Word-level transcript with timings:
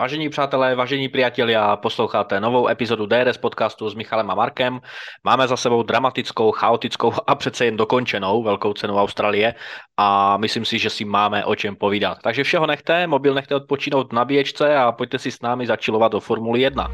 Vážení 0.00 0.28
přátelé, 0.28 0.74
vážení 0.74 1.08
priatelia, 1.08 1.76
posloucháte 1.76 2.40
novou 2.40 2.68
epizodu 2.68 3.06
DRS 3.06 3.38
podcastu 3.38 3.90
s 3.90 3.94
Michalem 3.94 4.30
a 4.30 4.34
Markem. 4.34 4.80
Máme 5.24 5.48
za 5.48 5.56
sebou 5.56 5.82
dramatickou, 5.82 6.52
chaotickou 6.52 7.12
a 7.26 7.34
přece 7.34 7.64
jen 7.64 7.76
dokončenou 7.76 8.42
velkou 8.42 8.72
cenu 8.72 8.98
Austrálie 8.98 9.54
a 9.96 10.36
myslím 10.36 10.64
si, 10.64 10.78
že 10.78 10.90
si 10.90 11.04
máme 11.04 11.44
o 11.44 11.54
čem 11.54 11.76
povídat. 11.76 12.18
Takže 12.22 12.44
všeho 12.44 12.66
nechte, 12.66 13.06
mobil 13.06 13.34
nechte 13.34 13.54
odpočinout 13.54 14.12
na 14.12 14.24
běžce 14.24 14.76
a 14.76 14.92
pojďte 14.92 15.18
si 15.18 15.30
s 15.30 15.42
námi 15.42 15.66
začilovat 15.66 16.12
do 16.12 16.20
Formuly 16.20 16.60
1. 16.60 16.88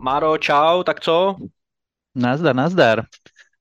Máro, 0.00 0.40
čau, 0.40 0.80
tak 0.82 1.04
co? 1.04 1.36
Nazdar, 2.16 2.56
nazdar. 2.56 3.04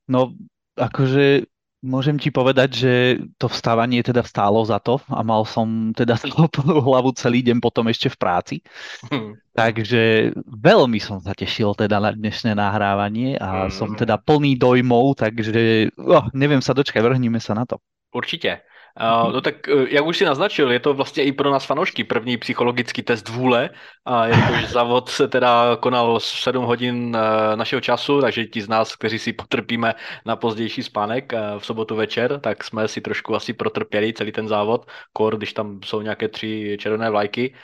No, 0.08 0.32
akože 0.80 1.44
môžem 1.84 2.16
ti 2.16 2.32
povedať, 2.32 2.70
že 2.72 2.94
to 3.36 3.52
vstávanie 3.52 4.00
teda 4.00 4.24
stálo 4.24 4.64
za 4.64 4.80
to 4.80 5.04
a 5.12 5.20
mal 5.20 5.44
som 5.44 5.92
teda 5.92 6.16
plnú 6.56 6.80
hlavu 6.80 7.12
celý 7.16 7.44
deň 7.44 7.60
potom 7.60 7.92
ešte 7.92 8.08
v 8.08 8.18
práci. 8.18 8.56
Hmm. 9.12 9.36
Takže 9.52 10.32
veľmi 10.48 11.04
som 11.04 11.20
sa 11.20 11.36
tešil 11.36 11.76
teda 11.76 12.00
na 12.00 12.16
dnešné 12.16 12.56
nahrávanie 12.56 13.36
a 13.36 13.68
hmm. 13.68 13.76
som 13.76 13.92
teda 13.96 14.16
plný 14.16 14.56
dojmov, 14.56 15.20
takže 15.20 15.92
oh, 16.00 16.32
neviem 16.32 16.64
sa 16.64 16.72
dočkať, 16.72 17.04
vrhníme 17.04 17.44
sa 17.44 17.52
na 17.52 17.68
to. 17.68 17.84
Určitě. 18.12 18.62
No 19.34 19.42
tak, 19.42 19.56
uh, 19.68 19.82
jak 19.90 20.06
už 20.06 20.18
si 20.18 20.26
naznačil, 20.26 20.72
je 20.72 20.80
to 20.80 20.94
vlastně 20.94 21.24
i 21.24 21.32
pro 21.32 21.52
nás 21.52 21.66
fanoušky 21.66 22.04
první 22.04 22.38
psychologický 22.38 23.04
test 23.04 23.30
vůle, 23.30 23.70
a 24.06 24.26
jelikož 24.26 24.66
závod 24.66 25.10
se 25.10 25.28
teda 25.28 25.78
konal 25.80 26.20
7 26.20 26.66
hodin 26.66 27.16
uh, 27.16 27.56
našeho 27.56 27.82
času, 27.82 28.22
takže 28.22 28.46
ti 28.46 28.62
z 28.62 28.68
nás, 28.68 28.96
kteří 28.96 29.20
si 29.20 29.34
potrpíme 29.34 29.96
na 30.26 30.36
pozdější 30.36 30.84
spánek 30.84 31.34
uh, 31.34 31.60
v 31.60 31.66
sobotu 31.66 31.96
večer, 31.96 32.40
tak 32.40 32.64
jsme 32.64 32.88
si 32.88 33.02
trošku 33.02 33.36
asi 33.36 33.54
protrpěli 33.54 34.14
celý 34.14 34.32
ten 34.32 34.48
závod, 34.48 34.86
kor, 35.14 35.38
když 35.38 35.54
tam 35.54 35.80
jsou 35.86 36.02
nějaké 36.02 36.28
tři 36.28 36.78
červené 36.80 37.10
vlajky. 37.10 37.56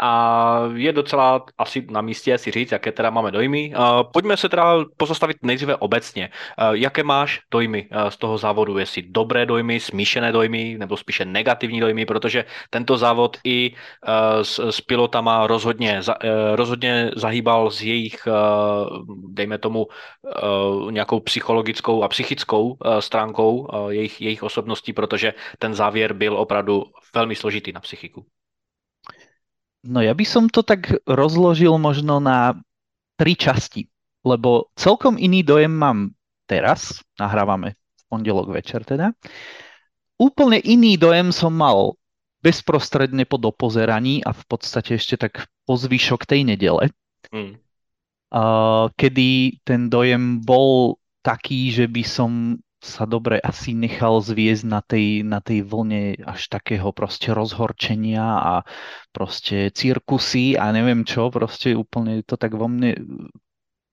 A 0.00 0.62
je 0.74 0.92
docela 0.92 1.44
asi 1.58 1.86
na 1.90 2.00
místě 2.00 2.38
si 2.38 2.50
říct, 2.50 2.72
jaké 2.72 2.92
teda 2.92 3.10
máme 3.10 3.30
dojmy. 3.30 3.72
Pojďme 4.12 4.36
se 4.36 4.48
teda 4.48 4.84
pozastavit 4.96 5.36
nejdříve 5.42 5.76
obecně. 5.76 6.30
Jaké 6.72 7.02
máš 7.02 7.40
dojmy 7.50 7.88
z 8.08 8.16
toho 8.16 8.38
závodu? 8.38 8.78
Jestli 8.78 9.02
dobré 9.02 9.46
dojmy, 9.46 9.80
smíšené 9.80 10.32
dojmy, 10.32 10.76
nebo 10.78 10.96
spíše 10.96 11.24
negativní 11.24 11.80
dojmy, 11.80 12.06
protože 12.06 12.44
tento 12.70 12.96
závod 12.96 13.36
i 13.44 13.74
s, 14.42 14.70
s 14.70 14.80
pilotama 14.80 15.46
rozhodně, 15.46 16.00
rozhodně 16.54 17.10
zahýbal 17.16 17.70
z 17.70 17.82
jejich, 17.82 18.28
dejme 19.28 19.58
tomu, 19.58 19.86
nějakou 20.90 21.20
psychologickou 21.20 22.02
a 22.02 22.08
psychickou 22.08 22.76
stránkou 23.00 23.68
jejich, 23.88 24.20
jejich 24.20 24.42
osobností, 24.42 24.92
protože 24.92 25.34
ten 25.58 25.74
závěr 25.74 26.12
byl 26.12 26.36
opravdu 26.36 26.84
velmi 27.14 27.36
složitý 27.36 27.72
na 27.72 27.80
psychiku. 27.80 28.24
No 29.80 30.04
ja 30.04 30.12
by 30.12 30.24
som 30.28 30.44
to 30.52 30.60
tak 30.60 30.92
rozložil 31.08 31.80
možno 31.80 32.20
na 32.20 32.52
tri 33.16 33.32
časti, 33.32 33.88
lebo 34.24 34.68
celkom 34.76 35.16
iný 35.16 35.40
dojem 35.40 35.72
mám 35.72 36.12
teraz, 36.44 37.00
nahrávame 37.16 37.76
v 37.76 38.02
pondelok 38.12 38.52
večer 38.52 38.84
teda. 38.84 39.16
Úplne 40.20 40.60
iný 40.60 41.00
dojem 41.00 41.32
som 41.32 41.56
mal 41.56 41.96
bezprostredne 42.44 43.24
po 43.24 43.36
dopozeraní 43.36 44.24
a 44.24 44.32
v 44.32 44.44
podstate 44.48 44.96
ešte 44.96 45.16
tak 45.20 45.48
po 45.64 45.76
zvyšok 45.76 46.24
tej 46.24 46.44
nedele, 46.44 46.92
mm. 47.32 47.52
uh, 48.32 48.88
kedy 48.96 49.60
ten 49.64 49.92
dojem 49.92 50.40
bol 50.40 50.96
taký, 51.20 51.72
že 51.72 51.84
by 51.88 52.02
som 52.04 52.56
sa 52.80 53.04
dobre 53.04 53.36
asi 53.44 53.76
nechal 53.76 54.24
zviesť 54.24 54.64
na 54.64 54.80
tej, 54.80 55.20
na 55.20 55.44
tej 55.44 55.60
vlne 55.68 56.16
až 56.24 56.48
takého 56.48 56.90
proste 56.96 57.30
rozhorčenia 57.30 58.24
a 58.24 58.54
proste 59.12 59.68
cirkusy 59.68 60.56
a 60.56 60.72
neviem 60.72 61.04
čo, 61.04 61.28
proste 61.28 61.76
úplne 61.76 62.24
to 62.24 62.40
tak 62.40 62.56
vo 62.56 62.72
mne 62.72 62.96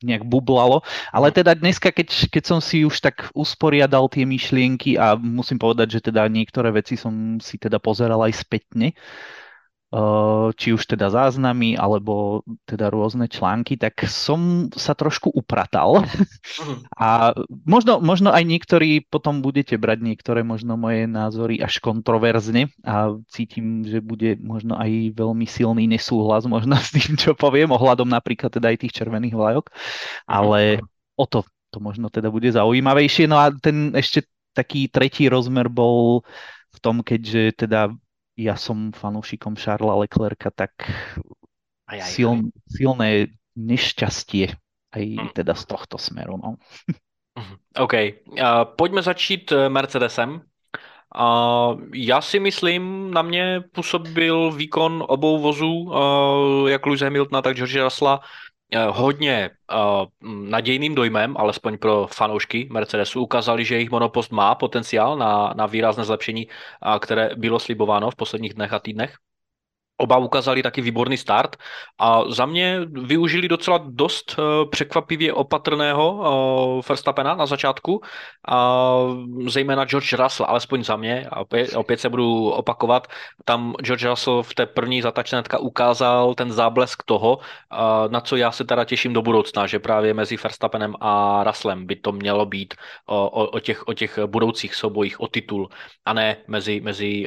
nejak 0.08 0.24
bublalo. 0.24 0.86
Ale 1.12 1.34
teda 1.36 1.58
dneska, 1.58 1.92
keď, 1.92 2.32
keď 2.32 2.44
som 2.48 2.60
si 2.64 2.88
už 2.88 3.02
tak 3.02 3.28
usporiadal 3.36 4.08
tie 4.08 4.24
myšlienky 4.24 4.96
a 4.96 5.20
musím 5.20 5.60
povedať, 5.60 6.00
že 6.00 6.14
teda 6.14 6.30
niektoré 6.32 6.72
veci 6.72 6.96
som 6.96 7.44
si 7.44 7.60
teda 7.60 7.82
pozeral 7.82 8.24
aj 8.24 8.34
spätne, 8.40 8.94
Eh, 8.94 9.47
či 10.60 10.76
už 10.76 10.84
teda 10.84 11.08
záznamy, 11.08 11.80
alebo 11.80 12.44
teda 12.68 12.92
rôzne 12.92 13.32
články, 13.32 13.80
tak 13.80 14.04
som 14.12 14.68
sa 14.76 14.92
trošku 14.92 15.32
upratal. 15.32 16.04
Mhm. 16.58 16.92
A 16.98 17.32
možno, 17.64 18.04
možno 18.04 18.34
aj 18.34 18.44
niektorí 18.44 19.06
potom 19.08 19.40
budete 19.40 19.80
brať 19.80 20.04
niektoré 20.04 20.42
možno 20.44 20.76
moje 20.76 21.06
názory 21.08 21.62
až 21.62 21.80
kontroverzne 21.80 22.72
a 22.84 23.16
cítim, 23.32 23.86
že 23.88 24.04
bude 24.04 24.36
možno 24.42 24.76
aj 24.76 25.16
veľmi 25.16 25.46
silný 25.48 25.88
nesúhlas 25.88 26.44
možno 26.50 26.76
s 26.80 26.92
tým, 26.92 27.16
čo 27.16 27.38
poviem, 27.38 27.72
ohľadom 27.72 28.10
napríklad 28.10 28.52
teda 28.52 28.74
aj 28.74 28.88
tých 28.88 28.96
červených 28.96 29.36
vlajok, 29.38 29.72
ale 30.28 30.82
o 31.16 31.26
to 31.30 31.44
to 31.68 31.84
možno 31.84 32.08
teda 32.08 32.32
bude 32.32 32.48
zaujímavejšie. 32.48 33.28
No 33.28 33.38
a 33.38 33.52
ten 33.52 33.92
ešte 33.92 34.24
taký 34.56 34.88
tretí 34.88 35.28
rozmer 35.28 35.68
bol 35.68 36.24
v 36.74 36.78
tom, 36.80 37.04
keďže 37.04 37.68
teda 37.68 37.92
ja 38.38 38.54
som 38.54 38.94
fanúšikom 38.94 39.58
Charlesa 39.58 39.98
Leclerca, 39.98 40.50
tak 40.54 40.86
aj, 41.90 42.00
aj, 42.00 42.12
sil, 42.14 42.30
aj. 42.30 42.54
silné 42.70 43.10
nešťastie 43.58 44.54
aj 44.94 45.04
hmm. 45.04 45.30
teda 45.36 45.54
z 45.58 45.64
tohto 45.66 45.98
smeru. 45.98 46.38
No. 46.38 46.56
Mhm. 47.38 47.56
OK. 47.78 47.94
Uh, 47.94 48.66
pojďme 48.78 49.02
začít 49.02 49.52
eh, 49.52 49.70
Mercedesem. 49.70 50.42
Uh, 51.16 51.82
já 51.94 52.22
si 52.22 52.40
myslím, 52.40 53.12
na 53.14 53.22
mě 53.22 53.62
působil 53.72 54.52
výkon 54.52 55.04
obou 55.08 55.40
vozů, 55.40 55.74
uh, 55.74 56.70
jak 56.70 56.86
Lewis 56.86 57.02
Hamiltona, 57.02 57.42
tak 57.42 57.56
George 57.56 57.84
Russella, 57.84 58.20
hodně 58.90 59.50
uh, 59.74 60.06
nadějným 60.50 60.96
dojmem, 60.96 61.38
alespoň 61.38 61.78
pro 61.78 62.08
fanoušky 62.08 62.70
Mercedesu, 62.72 63.22
ukázali, 63.22 63.66
že 63.66 63.76
jejich 63.76 63.90
monopost 63.90 64.32
má 64.32 64.56
potenciál 64.56 65.18
na, 65.18 65.54
na 65.56 65.66
výrazné 65.66 66.04
zlepšení, 66.04 66.48
uh, 66.48 67.00
které 67.00 67.30
bylo 67.36 67.60
slibováno 67.60 68.12
v 68.12 68.16
posledních 68.16 68.54
dnech 68.54 68.74
a 68.74 68.80
týdnech. 68.80 69.16
Oba 69.98 70.18
ukázali 70.18 70.64
taky 70.64 70.82
výborný 70.82 71.18
start. 71.18 71.56
A 72.00 72.22
za 72.30 72.46
mě 72.46 72.80
využili 72.86 73.48
docela 73.48 73.80
dost 73.88 74.36
uh, 74.40 74.70
překvapivě 74.70 75.34
opatrného 75.34 76.14
uh, 76.14 76.82
Verstappena 76.90 77.36
na 77.36 77.46
začátku, 77.46 78.02
a 78.48 78.98
zejména 79.48 79.86
George 79.86 80.14
Russell, 80.14 80.50
alespoň 80.50 80.84
za 80.84 80.96
mě, 80.96 81.28
a 81.32 81.44
opět, 81.76 82.00
se 82.00 82.10
budu 82.10 82.50
opakovat, 82.50 83.08
tam 83.46 83.74
George 83.82 84.06
Russell 84.06 84.44
v 84.44 84.54
té 84.54 84.66
první 84.66 85.02
zatačnetka 85.02 85.58
ukázal 85.58 86.34
ten 86.34 86.52
záblesk 86.52 87.04
toho, 87.04 87.38
uh, 87.38 88.12
na 88.12 88.22
co 88.22 88.36
já 88.36 88.52
se 88.52 88.64
teda 88.66 88.86
těším 88.86 89.14
do 89.14 89.22
budoucna, 89.22 89.68
že 89.68 89.80
právě 89.80 90.14
mezi 90.14 90.38
Verstappenem 90.38 90.94
a 91.02 91.44
Russellem 91.44 91.86
by 91.86 91.96
to 91.96 92.12
mělo 92.12 92.46
být 92.46 92.74
o, 93.06 93.30
o, 93.30 93.60
těch, 93.60 93.88
o 93.88 93.94
těch 93.94 94.20
budoucích 94.26 94.76
soubojích 94.76 95.22
o 95.22 95.28
titul 95.28 95.70
a 96.06 96.14
ne 96.14 96.38
mezi, 96.48 96.82
mezi 96.82 97.26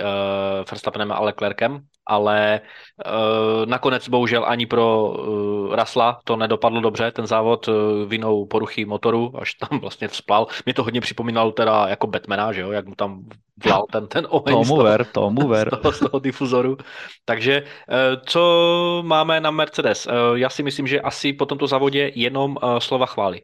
Verstappenem 0.71 1.13
a 1.13 1.21
Leclerkem 1.21 1.81
ale 2.11 2.61
uh, 3.07 3.67
nakonec 3.67 4.09
bohužel 4.09 4.45
ani 4.47 4.67
pro 4.67 5.15
uh, 5.15 5.75
Rasla 5.75 6.21
to 6.25 6.37
nedopadlo 6.37 6.81
dobře, 6.81 7.11
ten 7.11 7.27
závod 7.27 7.69
uh, 7.69 7.75
vinou 8.07 8.47
poruchy 8.47 8.85
motoru, 8.85 9.33
až 9.39 9.55
tam 9.55 9.79
vlastně 9.79 10.09
vzplal. 10.09 10.47
Mě 10.67 10.75
to 10.75 10.83
hodně 10.83 11.01
připomínalo 11.01 11.53
teda 11.53 11.89
jako 11.89 12.07
Batmana, 12.07 12.53
že 12.53 12.61
jo, 12.61 12.71
jak 12.71 12.87
mu 12.87 12.95
tam 12.95 13.23
vlal 13.65 13.87
ten, 13.93 14.07
ten 14.07 14.27
oheň 14.31 14.55
tomu 14.55 14.65
z 14.65 14.69
toho, 14.69 14.83
ver, 14.83 15.05
tomu 15.05 15.49
ver. 15.49 15.69
Z, 15.69 15.79
toho, 15.79 15.93
z 15.93 15.99
toho 15.99 16.19
difuzoru. 16.19 16.77
Takže 17.25 17.63
co 18.27 18.43
máme 19.07 19.41
na 19.41 19.51
Mercedes? 19.51 20.09
Já 20.35 20.49
si 20.49 20.63
myslím, 20.63 20.87
že 20.87 21.01
asi 21.01 21.33
po 21.33 21.47
tomto 21.47 21.67
závodě 21.67 22.13
jenom 22.15 22.57
slova 22.79 23.07
chvály. 23.07 23.43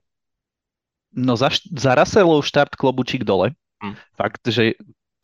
No 1.17 1.37
za, 1.37 1.49
za 1.77 1.95
Russellov 1.95 2.47
štart 2.47 2.75
klobučík 2.77 3.25
dole. 3.25 3.51
Hmm. 3.83 3.95
Fakt, 4.17 4.41
že 4.49 4.73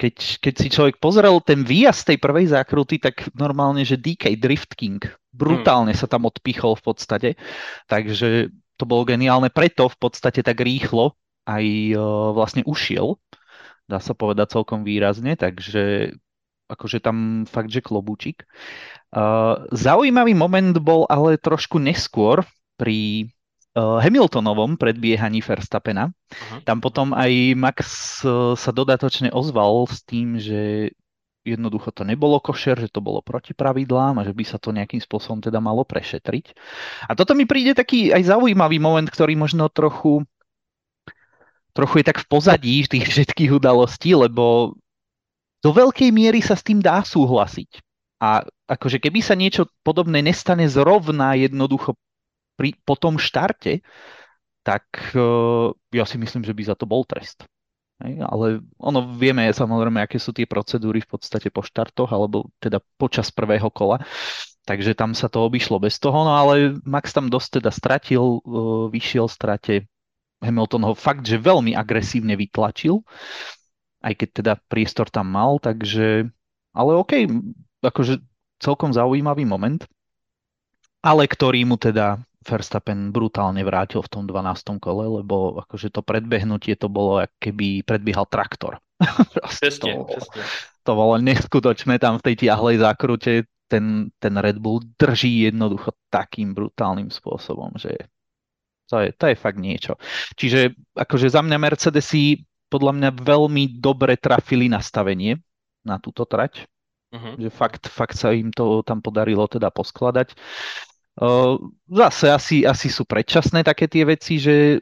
keď, 0.02 0.42
keď 0.42 0.54
si 0.58 0.68
človek 0.74 0.98
pozrel 0.98 1.38
ten 1.46 1.62
výjazd 1.62 2.10
tej 2.10 2.18
prvej 2.18 2.50
zákruty, 2.50 2.98
tak 2.98 3.30
normálne, 3.38 3.86
že 3.86 3.94
DK 3.94 4.34
Drift 4.34 4.74
King 4.74 4.98
brutálne 5.30 5.94
hmm. 5.94 6.00
sa 6.02 6.10
tam 6.10 6.26
odpichol 6.26 6.74
v 6.74 6.82
podstate, 6.82 7.30
takže 7.86 8.50
to 8.74 8.84
bolo 8.84 9.06
geniálne, 9.06 9.46
preto 9.46 9.86
v 9.86 9.94
podstate 10.02 10.42
tak 10.42 10.58
rýchlo 10.58 11.14
aj 11.46 11.64
uh, 11.94 12.34
vlastne 12.34 12.66
ušiel, 12.66 13.14
dá 13.86 14.02
sa 14.02 14.18
povedať 14.18 14.58
celkom 14.58 14.82
výrazne, 14.82 15.38
takže 15.38 16.14
akože 16.66 16.98
tam 16.98 17.46
fakt, 17.46 17.70
že 17.70 17.84
klobúčik. 17.84 18.42
Uh, 19.14 19.70
zaujímavý 19.70 20.34
moment 20.34 20.74
bol 20.82 21.06
ale 21.06 21.38
trošku 21.38 21.78
neskôr 21.78 22.42
pri 22.74 23.30
Hamiltonovom 23.72 24.76
predbiehaní 24.76 25.40
Verstappena. 25.40 26.12
Uh-huh. 26.12 26.60
Tam 26.68 26.84
potom 26.84 27.16
aj 27.16 27.56
Max 27.56 27.80
eh, 28.20 28.52
sa 28.52 28.70
dodatočne 28.70 29.32
ozval 29.32 29.88
s 29.88 30.04
tým, 30.04 30.36
že 30.36 30.92
jednoducho 31.42 31.90
to 31.90 32.06
nebolo 32.06 32.38
košer, 32.38 32.78
že 32.78 32.92
to 32.92 33.02
bolo 33.02 33.18
proti 33.18 33.50
pravidlám 33.50 34.22
a 34.22 34.26
že 34.26 34.30
by 34.30 34.44
sa 34.46 34.62
to 34.62 34.70
nejakým 34.70 35.02
spôsobom 35.02 35.42
teda 35.42 35.58
malo 35.58 35.82
prešetriť. 35.82 36.54
A 37.10 37.18
toto 37.18 37.34
mi 37.34 37.50
príde 37.50 37.74
taký 37.74 38.14
aj 38.14 38.30
zaujímavý 38.30 38.78
moment, 38.78 39.08
ktorý 39.10 39.34
možno 39.34 39.66
trochu 39.66 40.22
trochu 41.72 42.04
je 42.04 42.08
tak 42.12 42.20
v 42.22 42.28
pozadí 42.28 42.76
tých 42.84 43.08
všetkých 43.08 43.56
udalostí, 43.56 44.12
lebo 44.12 44.76
do 45.64 45.70
veľkej 45.72 46.12
miery 46.12 46.44
sa 46.44 46.54
s 46.54 46.62
tým 46.62 46.84
dá 46.84 47.00
súhlasiť. 47.00 47.80
A 48.22 48.46
akože 48.70 49.02
keby 49.02 49.18
sa 49.18 49.34
niečo 49.34 49.66
podobné 49.82 50.22
nestane 50.22 50.68
zrovna 50.70 51.34
jednoducho 51.34 51.98
pri, 52.56 52.76
po 52.82 52.94
tom 52.98 53.16
štarte, 53.16 53.80
tak 54.62 54.86
uh, 55.18 55.74
ja 55.90 56.04
si 56.06 56.16
myslím, 56.16 56.46
že 56.46 56.54
by 56.54 56.62
za 56.62 56.76
to 56.78 56.86
bol 56.86 57.02
trest. 57.02 57.44
Ale 58.02 58.58
ono 58.82 59.14
vieme 59.14 59.46
samozrejme, 59.46 60.02
aké 60.02 60.18
sú 60.18 60.34
tie 60.34 60.42
procedúry 60.42 60.98
v 61.06 61.10
podstate 61.14 61.54
po 61.54 61.62
štartoch, 61.62 62.10
alebo 62.10 62.50
teda 62.58 62.82
počas 62.98 63.30
prvého 63.30 63.70
kola. 63.70 64.02
Takže 64.66 64.94
tam 64.94 65.14
sa 65.14 65.30
to 65.30 65.42
obišlo 65.42 65.78
bez 65.82 65.98
toho, 65.98 66.26
no 66.26 66.34
ale 66.34 66.78
Max 66.86 67.14
tam 67.14 67.30
dosť 67.30 67.62
teda 67.62 67.70
stratil, 67.70 68.42
vyšiel 68.90 69.26
strate. 69.26 69.86
Hamilton 70.42 70.82
ho 70.90 70.94
fakt, 70.98 71.22
že 71.22 71.38
veľmi 71.38 71.78
agresívne 71.78 72.34
vytlačil, 72.34 73.06
aj 74.02 74.14
keď 74.18 74.28
teda 74.34 74.52
priestor 74.66 75.06
tam 75.06 75.30
mal, 75.30 75.62
takže, 75.62 76.26
ale 76.74 76.90
OK, 76.98 77.30
akože 77.86 78.18
celkom 78.58 78.90
zaujímavý 78.90 79.46
moment, 79.46 79.86
ale 81.02 81.26
ktorý 81.26 81.66
mu 81.66 81.76
teda 81.76 82.22
Verstappen 82.42 83.14
brutálne 83.14 83.62
vrátil 83.62 84.02
v 84.02 84.10
tom 84.10 84.26
12. 84.26 84.82
kole, 84.82 85.22
lebo 85.22 85.62
akože 85.62 85.94
to 85.94 86.02
predbehnutie 86.02 86.74
to 86.74 86.90
bolo, 86.90 87.22
ako 87.22 87.36
keby 87.38 87.86
predbiehal 87.86 88.26
traktor. 88.26 88.82
Presne, 89.62 90.02
to, 90.02 90.18
to 90.82 90.92
bolo 90.94 91.18
neskutočné 91.22 92.02
tam 92.02 92.18
v 92.18 92.24
tej 92.30 92.46
tiahlej 92.46 92.82
zákrute. 92.82 93.46
Ten, 93.70 94.12
ten 94.20 94.34
Red 94.36 94.60
Bull 94.60 94.84
drží 95.00 95.48
jednoducho 95.48 95.96
takým 96.12 96.52
brutálnym 96.52 97.08
spôsobom, 97.08 97.72
že 97.80 97.96
to 98.92 99.00
je, 99.00 99.08
to 99.16 99.32
je 99.32 99.36
fakt 99.38 99.56
niečo. 99.56 99.96
Čiže 100.36 100.76
akože 100.92 101.32
za 101.32 101.40
mňa 101.40 101.56
Mercedesy 101.56 102.44
podľa 102.68 102.92
mňa 102.92 103.10
veľmi 103.24 103.80
dobre 103.80 104.20
trafili 104.20 104.68
nastavenie 104.68 105.40
na 105.88 105.96
túto 105.96 106.28
trať. 106.28 106.68
Uh-huh. 107.12 107.36
Že 107.40 107.48
fakt, 107.52 107.84
fakt 107.88 108.16
sa 108.16 108.32
im 108.32 108.52
to 108.52 108.84
tam 108.84 109.00
podarilo 109.00 109.48
teda 109.48 109.72
poskladať. 109.72 110.36
Zase 111.92 112.32
asi, 112.32 112.56
asi 112.64 112.88
sú 112.88 113.04
predčasné 113.04 113.60
také 113.60 113.84
tie 113.84 114.08
veci, 114.08 114.40
že 114.40 114.80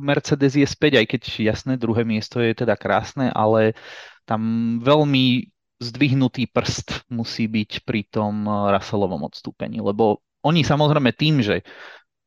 Mercedes 0.00 0.56
je 0.56 0.64
späť, 0.64 1.04
aj 1.04 1.06
keď 1.12 1.22
jasné, 1.52 1.72
druhé 1.76 2.08
miesto 2.08 2.40
je 2.40 2.56
teda 2.56 2.72
krásne, 2.72 3.28
ale 3.28 3.76
tam 4.24 4.76
veľmi 4.80 5.52
zdvihnutý 5.78 6.50
prst 6.50 7.12
musí 7.12 7.46
byť 7.46 7.84
pri 7.84 8.08
tom 8.08 8.48
Russellovom 8.48 9.28
odstúpení, 9.28 9.78
lebo 9.84 10.24
oni 10.42 10.64
samozrejme 10.64 11.12
tým, 11.12 11.44
že 11.44 11.62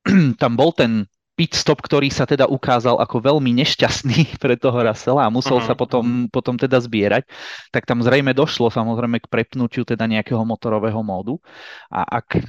tam 0.42 0.54
bol 0.54 0.72
ten 0.72 1.10
pit 1.34 1.58
stop, 1.58 1.82
ktorý 1.82 2.14
sa 2.14 2.30
teda 2.30 2.46
ukázal 2.46 3.02
ako 3.02 3.18
veľmi 3.26 3.50
nešťastný 3.66 4.38
pre 4.44 4.54
toho 4.54 4.78
Russella 4.86 5.26
a 5.26 5.34
musel 5.34 5.58
uh-huh. 5.58 5.74
sa 5.74 5.74
potom, 5.74 6.30
potom 6.30 6.62
teda 6.62 6.78
zbierať, 6.78 7.26
tak 7.74 7.90
tam 7.90 8.06
zrejme 8.06 8.38
došlo 8.38 8.70
samozrejme 8.70 9.18
k 9.18 9.32
prepnutiu 9.32 9.82
teda 9.82 10.06
nejakého 10.06 10.46
motorového 10.46 11.02
módu 11.02 11.42
a 11.90 12.06
ak 12.22 12.46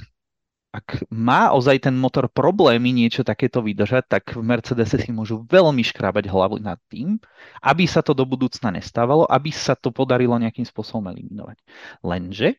ak 0.73 1.05
má 1.13 1.53
ozaj 1.53 1.85
ten 1.85 1.93
motor 1.93 2.25
problémy 2.25 2.89
niečo 2.89 3.21
takéto 3.21 3.61
vydržať, 3.61 4.09
tak 4.09 4.23
v 4.33 4.41
Mercedese 4.41 4.97
si 4.97 5.13
môžu 5.13 5.45
veľmi 5.45 5.85
škrábať 5.85 6.25
hlavu 6.33 6.57
nad 6.57 6.81
tým, 6.89 7.21
aby 7.61 7.85
sa 7.85 8.01
to 8.01 8.17
do 8.17 8.25
budúcna 8.25 8.73
nestávalo, 8.73 9.29
aby 9.29 9.53
sa 9.53 9.77
to 9.77 9.93
podarilo 9.93 10.33
nejakým 10.41 10.65
spôsobom 10.65 11.13
eliminovať. 11.13 11.61
Lenže 12.01 12.57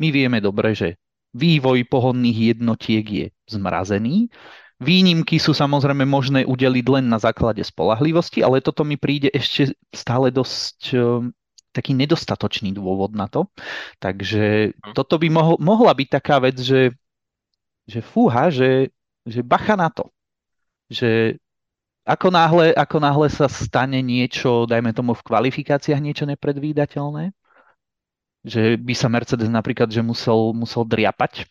my 0.00 0.08
vieme 0.08 0.40
dobre, 0.40 0.72
že 0.72 0.96
vývoj 1.36 1.84
pohonných 1.92 2.56
jednotiek 2.56 3.04
je 3.04 3.26
zmrazený, 3.52 4.32
Výnimky 4.76 5.40
sú 5.40 5.56
samozrejme 5.56 6.04
možné 6.04 6.44
udeliť 6.44 6.84
len 6.92 7.08
na 7.08 7.16
základe 7.16 7.64
spolahlivosti, 7.64 8.44
ale 8.44 8.60
toto 8.60 8.84
mi 8.84 9.00
príde 9.00 9.32
ešte 9.32 9.72
stále 9.88 10.28
dosť 10.28 10.92
taký 11.72 11.96
nedostatočný 11.96 12.76
dôvod 12.76 13.16
na 13.16 13.24
to. 13.24 13.48
Takže 14.00 14.76
hm. 14.76 14.92
toto 14.92 15.16
by 15.16 15.28
mohol, 15.32 15.56
mohla 15.60 15.96
byť 15.96 16.08
taká 16.08 16.44
vec, 16.44 16.60
že 16.60 16.92
že 17.86 18.02
fúha, 18.02 18.50
že, 18.50 18.90
že 19.22 19.40
bacha 19.40 19.78
na 19.78 19.88
to. 19.88 20.10
Že 20.90 21.38
ako 22.06 22.30
náhle, 22.30 22.70
ako 22.74 22.96
náhle 23.02 23.26
sa 23.30 23.50
stane 23.50 23.98
niečo, 23.98 24.66
dajme 24.66 24.94
tomu 24.94 25.14
v 25.14 25.26
kvalifikáciách 25.26 25.98
niečo 25.98 26.22
nepredvídateľné, 26.26 27.34
že 28.46 28.78
by 28.78 28.94
sa 28.94 29.10
Mercedes 29.10 29.50
napríklad, 29.50 29.90
že 29.90 30.06
musel, 30.06 30.54
musel 30.54 30.86
driapať 30.86 31.50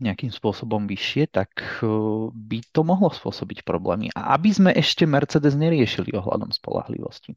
nejakým 0.00 0.28
spôsobom 0.28 0.84
vyššie, 0.84 1.28
tak 1.28 1.52
eh, 1.80 1.88
by 2.32 2.58
to 2.72 2.80
mohlo 2.84 3.12
spôsobiť 3.12 3.64
problémy. 3.64 4.12
A 4.12 4.36
aby 4.36 4.52
sme 4.52 4.72
ešte 4.72 5.04
Mercedes 5.08 5.56
neriešili 5.56 6.12
ohľadom 6.16 6.52
spolahlivosti. 6.52 7.36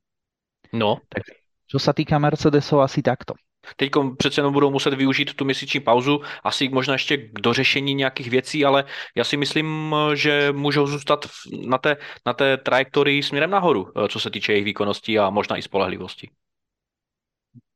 No. 0.76 1.00
Tak 1.12 1.28
čo 1.70 1.78
sa 1.78 1.94
týka 1.96 2.18
Mercedesov, 2.18 2.82
asi 2.84 3.06
takto. 3.06 3.38
Teď 3.76 3.92
přece 4.18 4.40
jenom 4.42 4.54
budou 4.54 4.72
muset 4.72 4.94
využít 4.94 5.34
tu 5.34 5.46
měsíční 5.46 5.80
pauzu, 5.80 6.22
asi 6.44 6.70
možná 6.70 6.94
ještě 6.94 7.18
k 7.18 7.40
dořešení 7.42 7.94
nějakých 7.94 8.30
věcí, 8.30 8.66
ale 8.66 8.84
já 9.16 9.24
si 9.24 9.38
myslím, 9.38 9.96
že 10.14 10.52
můžou 10.52 10.88
zůstat 10.88 11.26
na 11.68 11.78
té, 11.78 11.98
na 12.26 12.34
té 12.34 12.58
trajektorii 12.58 13.24
směrem 13.24 13.50
nahoru, 13.50 13.92
eh, 13.96 14.08
co 14.08 14.20
se 14.20 14.30
týče 14.30 14.54
jejich 14.54 14.66
výkonnosti 14.66 15.20
a 15.20 15.30
možná 15.30 15.58
i 15.58 15.62
spolehlivosti. 15.62 16.30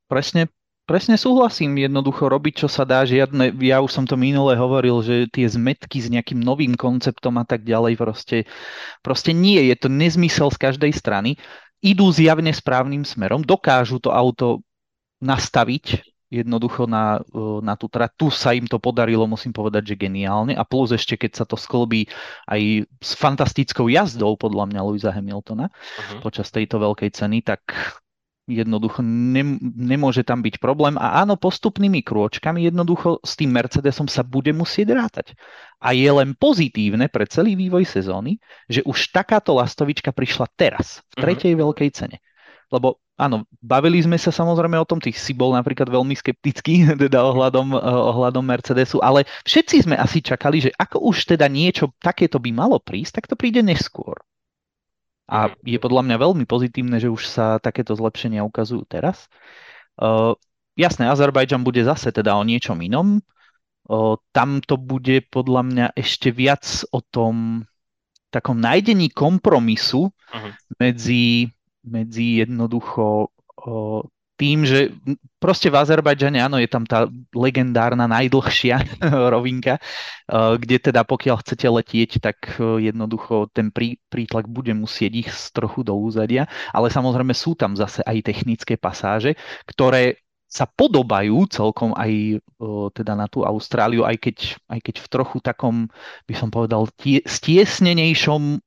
Presne, 0.07 0.51
presne 0.86 1.18
súhlasím. 1.18 1.74
Jednoducho 1.80 2.30
robiť, 2.30 2.54
čo 2.66 2.68
sa 2.69 2.86
dá. 2.86 3.01
Žiadne, 3.01 3.56
ja 3.66 3.81
už 3.81 3.90
som 3.90 4.06
to 4.06 4.13
minule 4.13 4.54
hovoril, 4.54 5.01
že 5.01 5.25
tie 5.31 5.50
zmetky 5.50 5.98
s 5.98 6.12
nejakým 6.13 6.38
novým 6.38 6.78
konceptom 6.78 7.40
a 7.42 7.45
tak 7.48 7.66
ďalej 7.66 7.98
proste, 7.98 8.38
proste 9.01 9.34
nie. 9.34 9.57
Je 9.74 9.75
to 9.80 9.90
nezmysel 9.90 10.54
z 10.54 10.62
každej 10.62 10.94
strany. 10.94 11.40
Idú 11.81 12.13
zjavne 12.13 12.54
správnym 12.54 13.04
smerom, 13.04 13.42
dokážu 13.44 14.00
to 14.00 14.13
auto 14.13 14.62
nastaviť 15.23 16.03
jednoducho 16.33 16.89
na, 16.89 17.21
na 17.61 17.77
tú 17.77 17.85
trať. 17.85 18.17
Tu 18.17 18.27
sa 18.33 18.57
im 18.57 18.65
to 18.65 18.81
podarilo, 18.81 19.29
musím 19.29 19.53
povedať, 19.53 19.93
že 19.93 20.01
geniálne. 20.01 20.57
A 20.57 20.65
plus 20.65 20.89
ešte, 20.89 21.13
keď 21.13 21.31
sa 21.37 21.45
to 21.45 21.53
sklbí 21.53 22.09
aj 22.49 22.89
s 22.89 23.11
fantastickou 23.13 23.85
jazdou, 23.85 24.33
podľa 24.33 24.73
mňa 24.73 24.81
Louisa 24.81 25.13
Hamiltona 25.13 25.69
uh-huh. 25.69 26.25
počas 26.25 26.49
tejto 26.49 26.81
veľkej 26.81 27.13
ceny, 27.13 27.45
tak 27.45 27.61
jednoducho 28.49 28.99
ne, 29.05 29.61
nemôže 29.77 30.25
tam 30.25 30.41
byť 30.41 30.57
problém. 30.57 30.97
A 30.97 31.21
áno, 31.21 31.37
postupnými 31.37 32.01
krôčkami 32.01 32.65
jednoducho 32.65 33.21
s 33.21 33.37
tým 33.37 33.53
Mercedesom 33.53 34.09
sa 34.09 34.25
bude 34.25 34.51
musieť 34.51 34.89
rátať. 34.91 35.27
A 35.79 35.93
je 35.93 36.09
len 36.09 36.33
pozitívne 36.33 37.13
pre 37.13 37.29
celý 37.29 37.53
vývoj 37.53 37.85
sezóny, 37.85 38.42
že 38.65 38.81
už 38.83 39.13
takáto 39.13 39.53
lastovička 39.53 40.09
prišla 40.09 40.49
teraz, 40.57 41.06
v 41.13 41.21
mhm. 41.21 41.21
tretej 41.21 41.51
uh-huh. 41.53 41.63
veľkej 41.69 41.89
cene. 41.94 42.18
Lebo 42.73 43.03
áno, 43.17 43.45
bavili 43.61 44.01
sme 44.01 44.17
sa 44.17 44.33
samozrejme 44.33 44.77
o 44.77 44.87
tom, 44.87 44.97
ty 44.97 45.13
si 45.13 45.37
bol 45.37 45.53
napríklad 45.53 45.89
veľmi 45.89 46.17
skeptický 46.17 46.87
teda 47.05 47.21
ohľadom, 47.21 47.77
eh, 47.77 47.81
ohľadom 47.81 48.43
Mercedesu, 48.43 48.99
ale 48.99 49.25
všetci 49.45 49.89
sme 49.89 49.95
asi 49.97 50.19
čakali, 50.23 50.69
že 50.69 50.71
ako 50.73 51.13
už 51.13 51.37
teda 51.37 51.45
niečo 51.49 51.93
takéto 52.01 52.41
by 52.41 52.49
malo 52.49 52.81
prísť, 52.81 53.21
tak 53.21 53.25
to 53.29 53.35
príde 53.37 53.61
neskôr. 53.61 54.17
A 55.29 55.49
mhm. 55.49 55.55
je 55.63 55.77
podľa 55.79 56.01
mňa 56.03 56.17
veľmi 56.19 56.45
pozitívne, 56.45 56.97
že 56.99 57.09
už 57.09 57.23
sa 57.25 57.57
takéto 57.57 57.95
zlepšenia 57.95 58.43
ukazujú 58.43 58.83
teraz. 58.85 59.31
Uh, 59.95 60.35
jasné, 60.75 61.07
Azerbajdžan 61.07 61.63
bude 61.63 61.79
zase 61.85 62.11
teda 62.11 62.35
o 62.35 62.43
niečom 62.43 62.81
inom. 62.81 63.21
Uh, 63.87 64.19
tam 64.35 64.59
to 64.63 64.75
bude 64.75 65.27
podľa 65.31 65.61
mňa 65.63 65.85
ešte 65.95 66.31
viac 66.31 66.65
o 66.91 66.99
tom 67.03 67.63
takom 68.33 68.57
nájdení 68.57 69.13
kompromisu 69.13 70.09
uh-huh. 70.09 70.51
medzi 70.81 71.53
medzi 71.83 72.42
jednoducho 72.42 73.30
tým, 74.33 74.66
že 74.66 74.90
proste 75.37 75.69
v 75.69 75.78
Azerbajdžane, 75.78 76.42
áno, 76.42 76.57
je 76.57 76.66
tam 76.66 76.83
tá 76.90 77.06
legendárna 77.37 78.09
najdlhšia 78.09 78.81
rovinka, 79.33 79.78
kde 80.31 80.78
teda 80.81 81.06
pokiaľ 81.06 81.45
chcete 81.45 81.68
letieť, 81.69 82.11
tak 82.18 82.57
jednoducho 82.59 83.54
ten 83.54 83.69
prí, 83.69 84.02
prítlak 84.09 84.49
bude 84.49 84.73
musieť 84.73 85.11
ich 85.13 85.30
trochu 85.54 85.85
do 85.85 85.94
úzadia, 85.94 86.49
ale 86.73 86.90
samozrejme 86.90 87.31
sú 87.37 87.54
tam 87.54 87.78
zase 87.78 88.02
aj 88.04 88.25
technické 88.25 88.73
pasáže, 88.73 89.37
ktoré 89.69 90.18
sa 90.49 90.69
podobajú 90.69 91.49
celkom 91.49 91.97
aj 91.97 92.37
teda 92.94 93.18
na 93.18 93.25
tú 93.25 93.42
Austráliu, 93.42 94.06
aj 94.06 94.21
keď, 94.21 94.37
aj 94.69 94.80
keď 94.85 94.95
v 95.02 95.07
trochu 95.09 95.37
takom, 95.42 95.90
by 96.30 96.33
som 96.37 96.54
povedal, 96.54 96.90
tie, 96.94 97.25
stiesnenejšom 97.25 98.61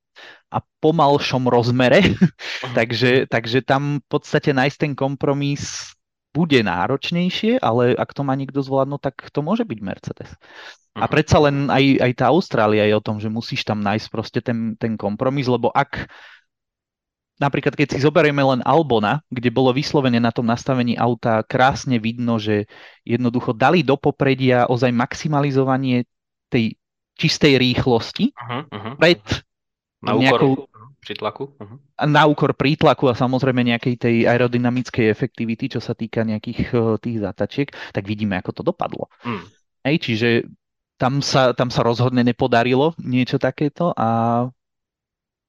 a 0.51 0.59
pomalšom 0.81 1.51
rozmere, 1.51 2.15
takže, 2.79 3.27
takže 3.27 3.63
tam 3.67 3.99
v 4.03 4.07
podstate 4.07 4.55
nájsť 4.55 4.79
ten 4.79 4.93
kompromis 4.95 5.93
bude 6.37 6.61
náročnejšie, 6.61 7.65
ale 7.65 7.97
ak 7.97 8.13
to 8.13 8.21
má 8.21 8.37
niekto 8.37 8.61
zvládnuť, 8.61 9.01
tak 9.01 9.17
to 9.33 9.41
môže 9.41 9.65
byť 9.65 9.79
Mercedes. 9.81 10.31
A 10.97 11.05
predsa 11.09 11.37
len 11.41 11.69
aj, 11.69 12.01
aj 12.01 12.13
tá 12.17 12.33
Austrália 12.33 12.89
je 12.89 12.97
o 12.97 13.05
tom, 13.05 13.21
že 13.21 13.29
musíš 13.29 13.69
tam 13.69 13.85
nájsť 13.85 14.07
proste 14.09 14.41
ten, 14.41 14.77
ten 14.81 14.97
kompromis, 14.97 15.45
lebo 15.45 15.69
ak 15.69 16.09
napríklad 17.37 17.77
keď 17.77 17.97
si 17.97 17.99
zoberieme 18.01 18.41
len 18.41 18.65
Albona, 18.65 19.21
kde 19.29 19.53
bolo 19.53 19.77
vyslovene 19.77 20.17
na 20.17 20.33
tom 20.33 20.49
nastavení 20.49 20.97
auta 20.97 21.45
krásne 21.45 22.01
vidno, 22.01 22.41
že 22.41 22.65
jednoducho 23.05 23.53
dali 23.53 23.85
do 23.85 24.01
popredia 24.01 24.65
ozaj 24.73 24.89
maximalizovanie 24.93 26.09
tej 26.49 26.81
čistej 27.17 27.61
rýchlosti 27.61 28.33
uh-huh, 28.33 28.63
uh-huh. 28.69 28.95
pred 28.97 29.21
na 30.03 30.13
nejakou... 30.17 30.69
Prítlaku? 31.07 31.55
Uh-huh. 31.55 31.79
Na 32.03 32.27
úkor 32.27 32.51
prítlaku 32.59 33.07
a 33.07 33.15
samozrejme 33.15 33.63
nejakej 33.63 33.95
tej 33.95 34.17
aerodynamickej 34.27 35.07
efektivity, 35.07 35.71
čo 35.71 35.79
sa 35.79 35.95
týka 35.95 36.27
nejakých 36.27 36.75
uh, 36.75 36.99
tých 36.99 37.23
zatačiek, 37.23 37.71
tak 37.95 38.03
vidíme, 38.11 38.35
ako 38.43 38.51
to 38.51 38.63
dopadlo. 38.67 39.07
Mm. 39.23 39.47
Hej, 39.87 39.97
čiže 40.03 40.29
tam 40.99 41.23
sa, 41.23 41.55
tam 41.55 41.71
sa 41.71 41.87
rozhodne 41.87 42.27
nepodarilo 42.27 42.99
niečo 42.99 43.39
takéto 43.39 43.95
a 43.95 44.09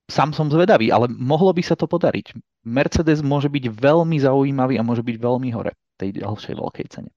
sám 0.05 0.31
som 0.37 0.47
zvedavý, 0.47 0.93
ale 0.93 1.09
mohlo 1.09 1.49
by 1.51 1.63
sa 1.65 1.73
to 1.73 1.89
podariť. 1.89 2.37
Mercedes 2.67 3.25
môže 3.25 3.49
byť 3.49 3.71
veľmi 3.71 4.17
zaujímavý 4.21 4.77
a 4.77 4.85
môže 4.85 5.01
byť 5.01 5.17
veľmi 5.17 5.49
hore 5.57 5.73
tej 5.97 6.21
ďalšej 6.21 6.53
veľkej 6.53 6.85
cene. 6.93 7.11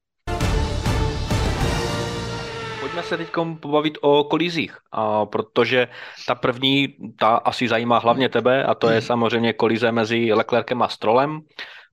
Pojďme 2.91 3.03
se 3.03 3.17
teď 3.17 3.31
pobavit 3.61 3.99
o 4.01 4.25
kolizích, 4.25 4.77
a 4.93 5.27
protože 5.27 5.89
ta 6.27 6.35
první, 6.35 6.89
ta 7.19 7.37
asi 7.37 7.69
zajímá 7.69 7.99
hlavně 7.99 8.29
tebe 8.29 8.65
a 8.65 8.75
to 8.75 8.91
je 8.91 9.01
samozřejmě 9.03 9.53
kolize 9.53 9.93
mezi 9.93 10.33
Leclerkem 10.33 10.83
a 10.83 10.89
Strolem 10.89 11.41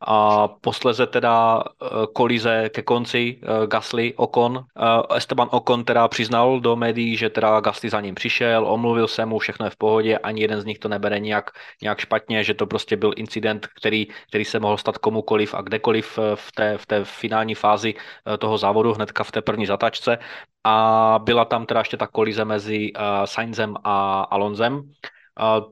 a 0.02 0.48
posleze 0.48 1.08
teda 1.08 1.64
eh, 1.64 1.88
kolize 2.14 2.70
ke 2.70 2.82
konci 2.82 3.42
eh, 3.42 3.68
Gasly 3.68 4.14
Okon. 4.14 4.66
Eh, 4.78 5.18
Esteban 5.18 5.48
Okon 5.52 5.84
teda 5.84 6.08
přiznal 6.08 6.60
do 6.60 6.76
médií, 6.76 7.18
že 7.18 7.30
teda 7.30 7.60
Gasly 7.60 7.90
za 7.90 8.02
ním 8.02 8.16
přišel, 8.16 8.68
omluvil 8.68 9.08
se 9.08 9.26
mu, 9.26 9.40
všechno 9.40 9.66
je 9.66 9.70
v 9.70 9.78
pohodě, 9.78 10.18
ani 10.18 10.42
jeden 10.42 10.62
z 10.62 10.66
nich 10.66 10.80
to 10.80 10.90
nebere 10.90 11.20
nějak, 11.20 11.50
nějak 11.82 12.00
špatně, 12.00 12.44
že 12.44 12.54
to 12.54 12.68
prostě 12.68 12.98
byl 12.98 13.14
incident, 13.16 13.68
který, 13.68 14.08
který 14.28 14.46
se 14.46 14.60
mohl 14.60 14.78
stát 14.78 14.98
komukoliv 14.98 15.54
a 15.54 15.62
kdekoliv 15.62 16.20
v 16.36 16.52
té, 16.52 16.78
v 16.78 16.86
té 16.86 17.06
finální 17.06 17.56
fázi 17.56 17.94
toho 18.40 18.58
závodu, 18.58 18.94
hnedka 18.94 19.24
v 19.24 19.32
té 19.32 19.42
první 19.42 19.66
zatačce. 19.66 20.18
A 20.64 21.20
byla 21.24 21.46
tam 21.46 21.66
teda 21.66 21.80
ještě 21.80 21.98
ta 21.98 22.08
kolize 22.08 22.46
mezi 22.46 22.92
Sainzem 23.26 23.76
a 23.84 24.22
Alonzem. 24.22 24.82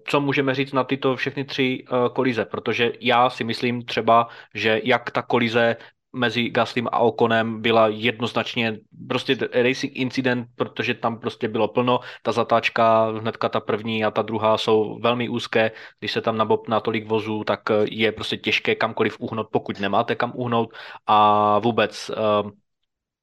Co 0.07 0.21
můžeme 0.21 0.55
říct 0.55 0.73
na 0.73 0.83
tyto 0.83 1.15
všechny 1.15 1.45
tři 1.45 1.85
eh, 1.87 2.09
kolize? 2.15 2.45
Protože 2.45 2.91
já 2.99 3.29
si 3.29 3.43
myslím 3.43 3.85
třeba, 3.85 4.27
že 4.53 4.81
jak 4.83 5.11
ta 5.11 5.21
kolize 5.21 5.75
mezi 6.15 6.49
Gaslym 6.49 6.87
a 6.91 6.99
Okonem 6.99 7.61
byla 7.61 7.87
jednoznačně 7.87 8.79
prostě 9.09 9.37
racing 9.63 9.95
incident, 9.95 10.47
protože 10.55 10.93
tam 10.93 11.19
prostě 11.19 11.47
bylo 11.47 11.67
plno. 11.67 11.99
Ta 12.23 12.31
zatáčka, 12.31 13.11
hnedka 13.19 13.49
ta 13.49 13.59
první 13.59 14.05
a 14.05 14.11
ta 14.11 14.21
druhá 14.21 14.57
jsou 14.57 14.99
velmi 14.99 15.29
úzké. 15.29 15.71
Když 15.99 16.11
se 16.11 16.21
tam 16.21 16.37
nabopná 16.37 16.79
tolik 16.79 17.07
vozů, 17.07 17.43
tak 17.43 17.71
eh, 17.71 17.73
je 17.91 18.11
prostě 18.11 18.37
těžké 18.37 18.75
kamkoliv 18.75 19.19
uhnout, 19.19 19.47
pokud 19.51 19.79
nemáte 19.79 20.15
kam 20.15 20.31
uhnout. 20.35 20.73
A 21.07 21.59
vůbec 21.59 22.09
eh, 22.09 22.15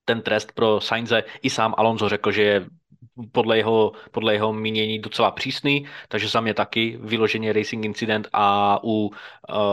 ten 0.04 0.22
trest 0.22 0.52
pro 0.52 0.80
Sainze 0.80 1.24
i 1.42 1.50
sám 1.50 1.74
Alonso 1.78 2.08
řekl, 2.08 2.32
že 2.32 2.42
je 2.42 2.66
podle 3.32 3.56
jeho, 3.56 3.92
podle 4.10 4.32
jeho 4.32 4.52
mínění 4.52 4.98
docela 4.98 5.30
přísný, 5.30 5.86
takže 6.08 6.28
za 6.28 6.40
mě 6.40 6.54
taky 6.54 6.98
vyloženě 7.00 7.52
racing 7.52 7.84
incident 7.84 8.28
a 8.32 8.78
u 8.84 9.06
uh, 9.06 9.12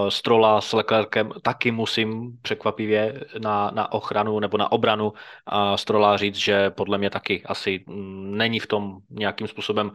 Strola 0.10 0.62
s 0.62 0.74
Leclerkem 0.74 1.32
taky 1.42 1.72
musím 1.72 2.38
překvapivě 2.42 3.22
na, 3.40 3.72
na 3.74 3.92
ochranu 3.92 4.40
nebo 4.40 4.58
na 4.58 4.72
obranu 4.72 5.08
uh, 5.08 5.76
Strola 5.76 6.18
říct, 6.18 6.36
že 6.36 6.70
podle 6.70 6.98
mě 6.98 7.10
taky 7.10 7.44
asi 7.46 7.84
mm, 7.88 8.38
není 8.38 8.60
v 8.60 8.68
tom 8.68 8.98
nějakým 9.10 9.48
způsobem 9.48 9.88
uh, 9.88 9.94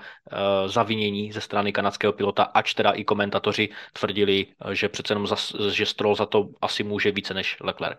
zavinění 0.66 1.32
ze 1.32 1.40
strany 1.40 1.72
kanadského 1.72 2.12
pilota, 2.12 2.42
ač 2.42 2.74
teda 2.74 2.90
i 2.90 3.04
komentatoři 3.04 3.68
tvrdili, 3.92 4.46
že 4.72 4.88
přece 4.88 5.12
jenom 5.12 5.26
za, 5.26 5.36
že 5.70 5.86
Stroll 5.86 6.14
za 6.14 6.26
to 6.26 6.48
asi 6.62 6.82
může 6.82 7.10
více 7.10 7.34
než 7.34 7.56
Leclerc. 7.60 7.98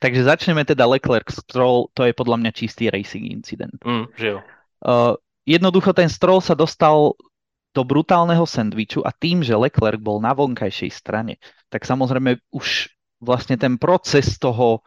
Takže 0.00 0.24
začneme 0.24 0.64
teda 0.64 0.86
Leclerc 0.86 1.28
Stroll, 1.44 1.92
to 1.92 2.08
je 2.08 2.16
podľa 2.16 2.36
mňa 2.40 2.50
čistý 2.56 2.88
racing 2.88 3.28
incident. 3.28 3.76
Mm, 3.84 4.08
že 4.16 4.26
jo. 4.26 4.38
Uh, 4.82 5.16
jednoducho 5.48 5.94
ten 5.96 6.10
Stroll 6.10 6.44
sa 6.44 6.52
dostal 6.52 7.16
do 7.76 7.82
brutálneho 7.84 8.48
sendviču 8.48 9.04
a 9.04 9.12
tým, 9.12 9.44
že 9.44 9.52
Leclerc 9.52 10.00
bol 10.00 10.16
na 10.24 10.32
vonkajšej 10.32 10.90
strane, 10.96 11.36
tak 11.68 11.84
samozrejme 11.84 12.40
už 12.48 12.88
vlastne 13.20 13.60
ten 13.60 13.76
proces 13.76 14.40
toho 14.40 14.80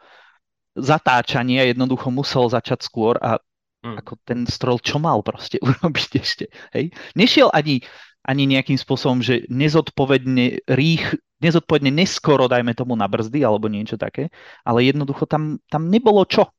zatáčania 0.74 1.66
jednoducho 1.70 2.10
musel 2.10 2.50
začať 2.50 2.82
skôr 2.82 3.14
a 3.22 3.38
mm. 3.86 4.02
ako 4.02 4.12
ten 4.26 4.42
Stroll 4.46 4.82
čo 4.82 4.98
mal 4.98 5.22
proste 5.22 5.62
urobiť 5.66 6.10
ešte. 6.18 6.50
Hej? 6.74 6.90
Nešiel 7.14 7.50
ani, 7.54 7.82
ani 8.26 8.50
nejakým 8.50 8.78
spôsobom, 8.78 9.22
že 9.22 9.46
nezodpovedne 9.46 10.66
rých, 10.66 11.14
nezodpovedne 11.42 11.94
neskoro, 11.94 12.50
dajme 12.50 12.74
tomu 12.74 12.98
na 12.98 13.06
brzdy 13.06 13.42
alebo 13.46 13.70
niečo 13.70 13.94
také, 13.94 14.34
ale 14.66 14.86
jednoducho 14.86 15.30
tam, 15.30 15.62
tam 15.70 15.86
nebolo 15.86 16.26
čo 16.26 16.50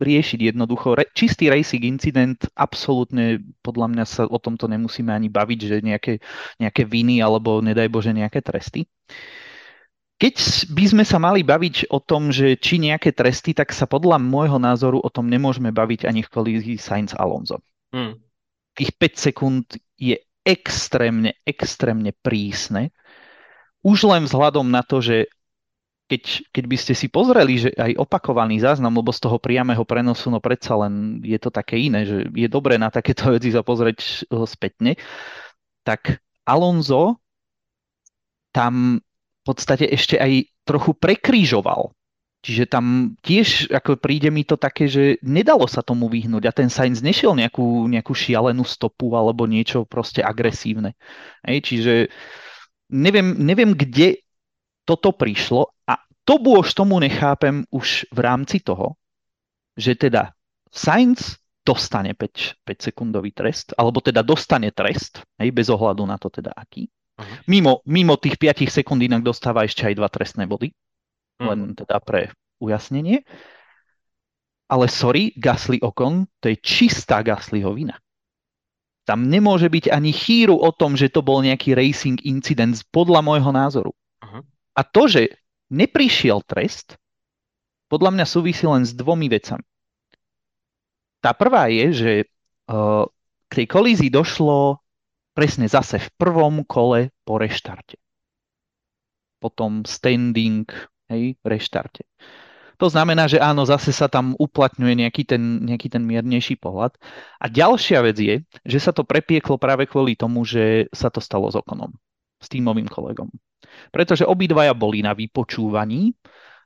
riešiť 0.00 0.56
jednoducho. 0.56 0.96
Re, 0.96 1.04
čistý 1.12 1.52
racing 1.52 1.84
incident, 1.84 2.40
absolútne 2.56 3.44
podľa 3.60 3.86
mňa 3.92 4.04
sa 4.08 4.22
o 4.24 4.40
tomto 4.40 4.66
nemusíme 4.66 5.12
ani 5.12 5.28
baviť, 5.28 5.60
že 5.60 5.76
nejaké, 5.84 6.14
nejaké 6.56 6.82
viny 6.88 7.20
alebo 7.20 7.60
nedaj 7.60 7.86
Bože 7.92 8.16
nejaké 8.16 8.40
tresty. 8.40 8.88
Keď 10.20 10.36
by 10.72 10.84
sme 10.84 11.04
sa 11.04 11.16
mali 11.16 11.40
baviť 11.40 11.88
o 11.88 12.00
tom, 12.00 12.28
že 12.28 12.60
či 12.60 12.76
nejaké 12.76 13.16
tresty, 13.16 13.56
tak 13.56 13.72
sa 13.72 13.88
podľa 13.88 14.20
môjho 14.20 14.60
názoru 14.60 15.00
o 15.00 15.08
tom 15.08 15.32
nemôžeme 15.32 15.72
baviť 15.72 16.04
ani 16.04 16.20
v 16.20 16.32
kolízii 16.32 16.76
Sainz 16.76 17.16
Alonso. 17.16 17.64
Hmm. 17.88 18.20
Tých 18.76 18.92
5 19.00 19.26
sekúnd 19.32 19.64
je 19.96 20.20
extrémne, 20.44 21.32
extrémne 21.48 22.12
prísne. 22.12 22.92
Už 23.80 24.04
len 24.04 24.28
vzhľadom 24.28 24.68
na 24.68 24.84
to, 24.84 25.00
že 25.00 25.32
keď, 26.10 26.50
keď 26.50 26.64
by 26.66 26.76
ste 26.76 26.94
si 26.98 27.06
pozreli, 27.06 27.54
že 27.62 27.70
aj 27.78 27.94
opakovaný 27.94 28.58
záznam, 28.58 28.98
lebo 28.98 29.14
z 29.14 29.22
toho 29.22 29.38
priamého 29.38 29.86
prenosu, 29.86 30.26
no 30.26 30.42
predsa 30.42 30.74
len 30.74 31.22
je 31.22 31.38
to 31.38 31.54
také 31.54 31.78
iné, 31.78 32.02
že 32.02 32.26
je 32.34 32.48
dobré 32.50 32.74
na 32.82 32.90
takéto 32.90 33.30
veci 33.30 33.54
sa 33.54 33.62
pozrieť 33.62 33.98
eh, 34.02 34.42
spätne, 34.42 34.98
tak 35.86 36.18
Alonso 36.42 37.22
tam 38.50 38.98
v 38.98 39.42
podstate 39.46 39.86
ešte 39.86 40.18
aj 40.18 40.50
trochu 40.66 40.98
prekrížoval. 40.98 41.94
Čiže 42.40 42.72
tam 42.72 43.14
tiež 43.20 43.68
ako 43.68 44.00
príde 44.00 44.32
mi 44.32 44.48
to 44.48 44.56
také, 44.56 44.88
že 44.88 45.20
nedalo 45.20 45.68
sa 45.68 45.84
tomu 45.84 46.08
vyhnúť 46.08 46.48
a 46.48 46.56
ten 46.56 46.72
Sainz 46.72 47.04
nešiel 47.04 47.36
nejakú, 47.36 47.84
nejakú 47.84 48.16
šialenú 48.16 48.64
stopu 48.64 49.12
alebo 49.12 49.44
niečo 49.44 49.84
proste 49.84 50.24
agresívne. 50.24 50.96
Hej, 51.44 51.68
čiže 51.68 51.94
neviem, 52.88 53.36
neviem, 53.36 53.76
kde 53.76 54.24
toto 54.90 55.14
prišlo 55.14 55.70
a 55.86 56.02
to 56.26 56.42
bôž 56.42 56.74
tomu 56.74 56.98
nechápem 56.98 57.62
už 57.70 58.10
v 58.10 58.18
rámci 58.18 58.58
toho, 58.58 58.98
že 59.78 59.94
teda 59.94 60.34
Sainz 60.66 61.38
dostane 61.62 62.18
5, 62.18 62.66
5 62.66 62.86
sekundový 62.90 63.30
trest, 63.30 63.70
alebo 63.78 64.02
teda 64.02 64.26
dostane 64.26 64.74
trest, 64.74 65.22
hej, 65.38 65.54
bez 65.54 65.70
ohľadu 65.70 66.02
na 66.02 66.18
to 66.18 66.26
teda 66.26 66.50
aký. 66.50 66.90
Uh-huh. 66.90 67.26
Mimo, 67.46 67.86
mimo 67.86 68.18
tých 68.18 68.34
5 68.34 68.66
sekúnd 68.66 68.98
inak 68.98 69.22
dostáva 69.22 69.62
ešte 69.62 69.86
aj 69.86 69.94
dva 69.94 70.10
trestné 70.10 70.50
body, 70.50 70.74
uh-huh. 70.74 71.46
len 71.54 71.78
teda 71.78 72.02
pre 72.02 72.34
ujasnenie. 72.58 73.22
Ale 74.70 74.86
sorry, 74.90 75.34
Gasly 75.38 75.82
Okon, 75.82 76.26
to 76.42 76.50
je 76.50 76.58
čistá 76.58 77.22
Gaslyho 77.22 77.74
vina. 77.74 77.98
Tam 79.06 79.26
nemôže 79.26 79.66
byť 79.66 79.90
ani 79.90 80.14
chýru 80.14 80.54
o 80.54 80.70
tom, 80.70 80.94
že 80.94 81.10
to 81.10 81.22
bol 81.22 81.42
nejaký 81.42 81.74
racing 81.74 82.22
incident 82.22 82.78
podľa 82.94 83.26
môjho 83.26 83.50
názoru. 83.50 83.90
A 84.74 84.86
to, 84.86 85.10
že 85.10 85.40
neprišiel 85.70 86.42
trest, 86.46 86.98
podľa 87.90 88.14
mňa 88.14 88.26
súvisí 88.26 88.64
len 88.66 88.86
s 88.86 88.94
dvomi 88.94 89.26
vecami. 89.26 89.66
Tá 91.20 91.34
prvá 91.34 91.66
je, 91.68 91.86
že 91.92 92.12
uh, 92.70 93.04
k 93.50 93.52
tej 93.62 93.66
kolízii 93.66 94.10
došlo 94.14 94.78
presne 95.34 95.66
zase 95.66 95.98
v 95.98 96.08
prvom 96.16 96.62
kole 96.64 97.10
po 97.26 97.36
reštarte. 97.36 97.98
Potom 99.42 99.82
standing, 99.84 100.70
hej, 101.10 101.34
reštarte. 101.42 102.06
To 102.80 102.88
znamená, 102.88 103.28
že 103.28 103.36
áno, 103.36 103.68
zase 103.68 103.92
sa 103.92 104.08
tam 104.08 104.32
uplatňuje 104.40 105.04
nejaký 105.04 105.28
ten, 105.28 105.60
nejaký 105.68 105.92
ten 105.92 106.00
miernejší 106.00 106.56
pohľad. 106.56 106.96
A 107.36 107.52
ďalšia 107.52 108.00
vec 108.00 108.16
je, 108.16 108.40
že 108.64 108.78
sa 108.80 108.96
to 108.96 109.04
prepieklo 109.04 109.60
práve 109.60 109.84
kvôli 109.84 110.16
tomu, 110.16 110.48
že 110.48 110.88
sa 110.88 111.12
to 111.12 111.20
stalo 111.20 111.52
s 111.52 111.60
Okonom, 111.60 111.92
s 112.40 112.48
týmovým 112.48 112.88
kolegom 112.88 113.28
pretože 113.90 114.28
obidvaja 114.28 114.74
boli 114.76 115.00
na 115.00 115.12
vypočúvaní 115.16 116.14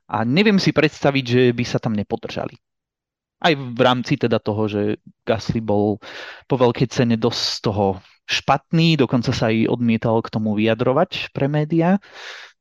a 0.09 0.21
neviem 0.21 0.61
si 0.61 0.69
predstaviť, 0.69 1.25
že 1.25 1.41
by 1.51 1.63
sa 1.65 1.81
tam 1.81 1.97
nepodržali. 1.97 2.55
Aj 3.41 3.53
v 3.53 3.79
rámci 3.83 4.15
teda 4.15 4.39
toho, 4.39 4.65
že 4.65 4.81
Gasly 5.27 5.59
bol 5.59 5.99
po 6.47 6.55
veľkej 6.55 6.87
cene 6.87 7.15
dosť 7.19 7.41
z 7.41 7.57
toho 7.61 7.85
špatný, 8.25 8.97
dokonca 8.97 9.29
sa 9.29 9.53
aj 9.53 9.69
odmietal 9.69 10.17
k 10.25 10.31
tomu 10.33 10.57
vyjadrovať 10.57 11.29
pre 11.35 11.45
médiá 11.45 12.01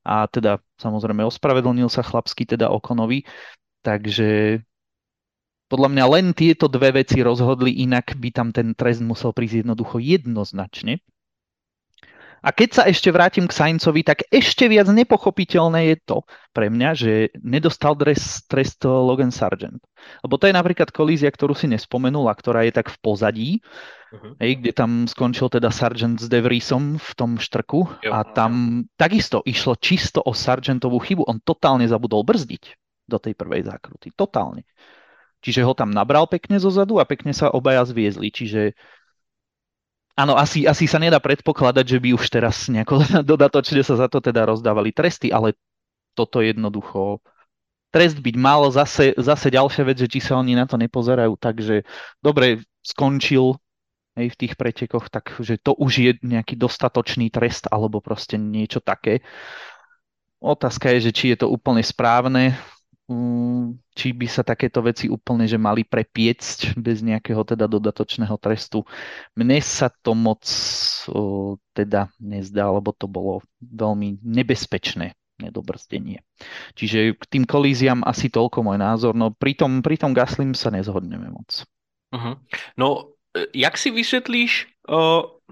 a 0.04 0.28
teda 0.28 0.60
samozrejme 0.76 1.24
ospravedlnil 1.24 1.88
sa 1.88 2.04
chlapsky 2.04 2.44
teda 2.44 2.68
Okonovi, 2.68 3.24
takže 3.80 4.60
podľa 5.72 5.88
mňa 5.96 6.04
len 6.12 6.26
tieto 6.36 6.68
dve 6.68 7.00
veci 7.00 7.24
rozhodli, 7.24 7.80
inak 7.80 8.20
by 8.20 8.28
tam 8.30 8.52
ten 8.52 8.76
trest 8.76 9.00
musel 9.00 9.32
prísť 9.32 9.64
jednoducho 9.64 9.96
jednoznačne. 9.96 11.00
A 12.44 12.52
keď 12.52 12.68
sa 12.76 12.82
ešte 12.84 13.08
vrátim 13.08 13.48
k 13.48 13.56
Saincovi, 13.56 14.04
tak 14.04 14.28
ešte 14.28 14.68
viac 14.68 14.84
nepochopiteľné 14.92 15.88
je 15.88 15.96
to 16.04 16.18
pre 16.52 16.68
mňa, 16.68 16.90
že 16.92 17.32
nedostal 17.40 17.96
dres, 17.96 18.44
trest 18.44 18.84
Logan 18.84 19.32
Sargent. 19.32 19.80
Lebo 20.20 20.36
to 20.36 20.44
je 20.44 20.52
napríklad 20.52 20.92
kolízia, 20.92 21.32
ktorú 21.32 21.56
si 21.56 21.72
nespomenul 21.72 22.28
a 22.28 22.36
ktorá 22.36 22.68
je 22.68 22.76
tak 22.76 22.92
v 22.92 23.00
pozadí, 23.00 23.50
uh-huh. 24.12 24.36
hej, 24.44 24.60
kde 24.60 24.72
tam 24.76 25.08
skončil 25.08 25.48
teda 25.48 25.72
Sargent 25.72 26.20
s 26.20 26.28
Devriesom 26.28 27.00
v 27.00 27.10
tom 27.16 27.40
štrku 27.40 27.88
jo, 28.04 28.12
a 28.12 28.20
tam 28.28 28.84
takisto 29.00 29.40
išlo 29.48 29.80
čisto 29.80 30.20
o 30.20 30.36
Sargentovú 30.36 31.00
chybu. 31.00 31.24
On 31.24 31.40
totálne 31.40 31.88
zabudol 31.88 32.28
brzdiť 32.28 32.76
do 33.08 33.16
tej 33.16 33.32
prvej 33.32 33.64
zákruty. 33.64 34.12
Totálne. 34.12 34.68
Čiže 35.40 35.64
ho 35.64 35.72
tam 35.72 35.92
nabral 35.92 36.28
pekne 36.28 36.56
zo 36.56 36.72
zadu 36.72 37.00
a 37.00 37.08
pekne 37.08 37.32
sa 37.32 37.52
obaja 37.52 37.84
zviezli. 37.84 38.32
Čiže 38.32 38.72
Áno, 40.14 40.38
asi, 40.38 40.62
asi 40.62 40.86
sa 40.86 41.02
nedá 41.02 41.18
predpokladať, 41.18 41.84
že 41.84 41.98
by 41.98 42.08
už 42.14 42.30
teraz 42.30 42.70
nejako 42.70 43.02
dodatočne 43.34 43.82
sa 43.82 43.98
za 43.98 44.06
to 44.06 44.22
teda 44.22 44.46
rozdávali 44.46 44.94
tresty, 44.94 45.34
ale 45.34 45.58
toto 46.14 46.38
jednoducho 46.38 47.18
trest 47.90 48.22
byť 48.22 48.36
mal. 48.38 48.70
Zase, 48.70 49.18
zase 49.18 49.50
ďalšia 49.50 49.82
vec, 49.82 49.98
že 49.98 50.10
či 50.10 50.22
sa 50.22 50.38
oni 50.38 50.54
na 50.54 50.70
to 50.70 50.78
nepozerajú, 50.78 51.34
takže 51.34 51.82
dobre, 52.22 52.62
skončil 52.82 53.58
hej, 54.14 54.30
v 54.30 54.38
tých 54.38 54.54
pretekoch, 54.54 55.10
takže 55.10 55.58
to 55.58 55.74
už 55.74 55.92
je 55.98 56.12
nejaký 56.22 56.54
dostatočný 56.54 57.34
trest 57.34 57.66
alebo 57.70 57.98
proste 57.98 58.38
niečo 58.38 58.78
také. 58.78 59.22
Otázka 60.38 60.94
je, 60.94 61.10
že 61.10 61.12
či 61.14 61.24
je 61.34 61.42
to 61.42 61.50
úplne 61.50 61.82
správne. 61.82 62.54
Mm, 63.04 63.76
či 63.92 64.16
by 64.16 64.24
sa 64.24 64.40
takéto 64.40 64.80
veci 64.80 65.12
úplne 65.12 65.44
že 65.44 65.60
mali 65.60 65.84
prepiecť 65.84 66.80
bez 66.80 67.04
nejakého 67.04 67.44
teda 67.44 67.68
dodatočného 67.68 68.32
trestu. 68.40 68.80
Mne 69.36 69.60
sa 69.60 69.92
to 69.92 70.16
moc 70.16 70.48
o, 71.12 71.60
teda 71.76 72.08
nezdá, 72.16 72.72
lebo 72.72 72.96
to 72.96 73.04
bolo 73.04 73.44
veľmi 73.60 74.24
nebezpečné 74.24 75.12
nedobrzdenie. 75.36 76.24
Čiže 76.78 77.18
k 77.20 77.24
tým 77.28 77.44
kolíziám 77.44 78.06
asi 78.08 78.32
toľko 78.32 78.64
môj 78.64 78.78
názor, 78.80 79.12
no 79.12 79.36
pri 79.36 79.52
tom, 79.52 79.84
pri 79.84 80.00
tom 80.00 80.16
Gaslim 80.16 80.56
sa 80.56 80.72
nezhodneme 80.72 81.28
moc. 81.28 81.66
Uh-huh. 82.14 82.40
No, 82.78 83.12
e, 83.36 83.50
jak 83.52 83.76
si 83.76 83.90
vysvětlíš 83.90 84.64
uh, 84.64 84.73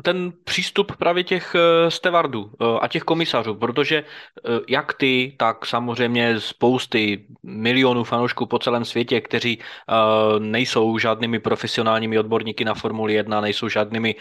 ten 0.02 0.32
přístup 0.44 0.96
právě 0.96 1.24
těch 1.24 1.54
uh, 1.54 1.88
stevardů 1.88 2.42
uh, 2.42 2.78
a 2.80 2.88
těch 2.88 3.02
komisařů, 3.02 3.54
protože 3.54 4.02
uh, 4.02 4.58
jak 4.68 4.94
ty, 4.94 5.34
tak 5.36 5.66
samozřejmě 5.66 6.40
spousty 6.40 7.26
milionů 7.42 8.04
fanoušků 8.04 8.46
po 8.46 8.58
celém 8.58 8.84
světě, 8.84 9.20
kteří 9.20 9.58
nejsou 10.38 10.98
žádnými 10.98 11.38
profesionálními 11.38 12.18
odborníky 12.18 12.64
na 12.64 12.74
Formuli 12.74 13.14
1, 13.14 13.40
nejsou 13.40 13.68
žádnými 13.68 14.14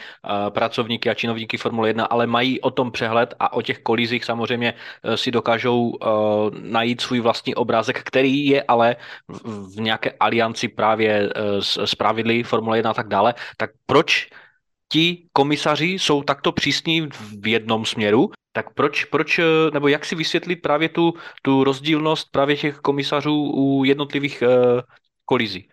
pracovníky 0.49 1.09
a 1.09 1.13
činovníky 1.13 1.57
Formule 1.57 1.89
1, 1.89 2.05
ale 2.05 2.27
mají 2.27 2.61
o 2.61 2.71
tom 2.71 2.91
přehled 2.91 3.33
a 3.39 3.53
o 3.53 3.61
těch 3.61 3.79
kolizích 3.79 4.25
samozřejmě 4.25 4.73
si 5.15 5.31
dokážou 5.31 5.93
najít 6.61 7.01
svůj 7.01 7.19
vlastní 7.19 7.55
obrázek, 7.55 8.03
který 8.03 8.45
je 8.45 8.63
ale 8.67 8.95
v, 9.27 9.81
nějaké 9.81 10.11
alianci 10.19 10.67
právě 10.67 11.29
s 11.59 11.95
pravidly 11.95 12.43
Formule 12.43 12.77
1 12.77 12.91
a 12.91 12.93
tak 12.93 13.07
dále, 13.07 13.33
tak 13.57 13.69
proč 13.85 14.29
ti 14.91 15.31
komisaři 15.31 15.95
jsou 15.95 16.23
takto 16.23 16.51
přísní 16.51 17.07
v 17.39 17.47
jednom 17.47 17.85
směru, 17.85 18.35
tak 18.51 18.73
proč, 18.75 19.05
proč, 19.05 19.39
nebo 19.73 19.87
jak 19.87 20.05
si 20.05 20.15
vysvětlit 20.15 20.55
právě 20.55 20.89
tu, 20.89 21.13
tu 21.41 21.63
rozdílnost 21.63 22.31
právě 22.31 22.55
těch 22.57 22.77
komisařů 22.77 23.51
u 23.55 23.83
jednotlivých 23.83 24.43
uh, 24.43 24.81
kolizí? 25.25 25.71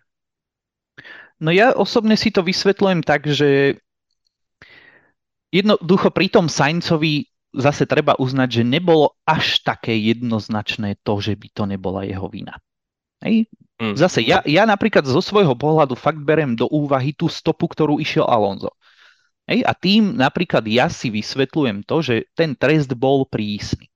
No 1.39 1.55
ja 1.55 1.71
osobne 1.71 2.19
si 2.19 2.35
to 2.35 2.43
vysvetľujem 2.43 3.07
tak, 3.07 3.31
že 3.31 3.79
jednoducho 5.55 6.11
pri 6.11 6.27
tom 6.35 6.51
Saincovi 6.51 7.31
zase 7.55 7.87
treba 7.87 8.19
uznať, 8.19 8.63
že 8.63 8.63
nebolo 8.67 9.15
až 9.23 9.63
také 9.63 9.95
jednoznačné 9.95 10.99
to, 11.07 11.23
že 11.23 11.39
by 11.39 11.49
to 11.55 11.63
nebola 11.67 12.03
jeho 12.03 12.27
vina. 12.27 12.59
Hej? 13.23 13.47
Mm. 13.79 13.95
Zase 13.95 14.27
ja, 14.27 14.43
ja 14.43 14.67
napríklad 14.67 15.07
zo 15.07 15.23
svojho 15.23 15.55
pohľadu 15.55 15.95
fakt 15.95 16.19
berem 16.19 16.59
do 16.59 16.67
úvahy 16.67 17.15
tú 17.15 17.31
stopu, 17.31 17.71
ktorú 17.71 18.03
išiel 18.03 18.27
Alonso. 18.27 18.75
Hej? 19.49 19.65
A 19.65 19.73
tým 19.73 20.13
napríklad 20.15 20.63
ja 20.69 20.93
si 20.93 21.09
vysvetľujem 21.09 21.83
to, 21.89 22.05
že 22.05 22.15
ten 22.37 22.53
trest 22.53 22.93
bol 22.93 23.25
prísny. 23.25 23.89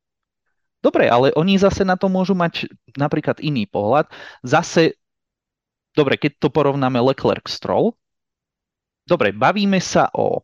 Dobre, 0.83 1.07
ale 1.07 1.31
oni 1.39 1.61
zase 1.61 1.87
na 1.87 1.95
to 1.95 2.11
môžu 2.11 2.35
mať 2.35 2.67
napríklad 2.99 3.39
iný 3.39 3.71
pohľad. 3.71 4.11
Zase, 4.43 4.99
dobre, 5.95 6.19
keď 6.19 6.43
to 6.43 6.49
porovnáme 6.51 6.99
Leclerc-Stroll, 6.99 7.95
dobre, 9.07 9.31
bavíme 9.31 9.79
sa 9.79 10.11
o 10.11 10.43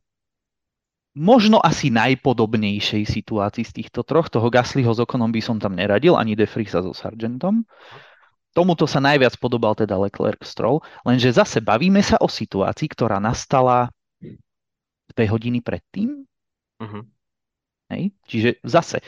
možno 1.19 1.59
asi 1.59 1.91
najpodobnejšej 1.91 3.03
situácii 3.03 3.67
z 3.67 3.73
týchto 3.83 4.07
troch. 4.07 4.31
Toho 4.31 4.47
Gaslyho 4.47 4.95
s 4.95 5.03
Okonom 5.03 5.35
by 5.35 5.43
som 5.43 5.59
tam 5.59 5.75
neradil, 5.75 6.15
ani 6.15 6.39
De 6.39 6.47
Friesa 6.47 6.79
so 6.87 6.95
Sargentom. 6.95 7.67
Tomuto 8.55 8.87
sa 8.87 9.03
najviac 9.03 9.35
podobal 9.43 9.75
teda 9.75 9.99
Leclerc 9.99 10.47
Stroll, 10.47 10.79
lenže 11.03 11.35
zase 11.35 11.59
bavíme 11.59 11.99
sa 11.99 12.17
o 12.23 12.31
situácii, 12.31 12.87
ktorá 12.95 13.19
nastala 13.19 13.91
dve 15.19 15.27
hodiny 15.27 15.59
predtým. 15.59 16.23
Uh-huh. 16.79 17.03
Hej? 17.91 18.15
Čiže 18.31 18.63
zase. 18.63 19.03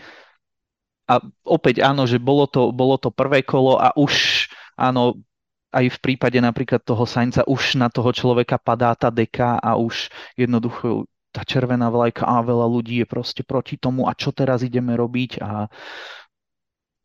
A 1.07 1.23
opäť 1.47 1.87
áno, 1.87 2.11
že 2.11 2.19
bolo 2.19 2.51
to, 2.51 2.75
bolo 2.75 2.99
to 2.99 3.15
prvé 3.15 3.47
kolo 3.47 3.79
a 3.79 3.95
už 3.95 4.47
áno, 4.75 5.23
aj 5.71 5.87
v 5.87 5.99
prípade 6.03 6.43
napríklad 6.43 6.83
toho 6.83 7.07
Sainca 7.07 7.47
už 7.47 7.79
na 7.79 7.87
toho 7.87 8.11
človeka 8.11 8.59
padá 8.59 8.99
tá 8.99 9.07
deka 9.07 9.63
a 9.63 9.79
už 9.79 10.11
jednoducho 10.35 11.07
tá 11.31 11.47
červená 11.47 11.87
vlajka 11.95 12.27
a 12.27 12.43
veľa 12.43 12.67
ľudí 12.67 12.99
je 13.03 13.07
proste 13.07 13.47
proti 13.47 13.79
tomu 13.79 14.11
a 14.11 14.19
čo 14.19 14.35
teraz 14.35 14.67
ideme 14.67 14.99
robiť 14.99 15.39
a 15.39 15.71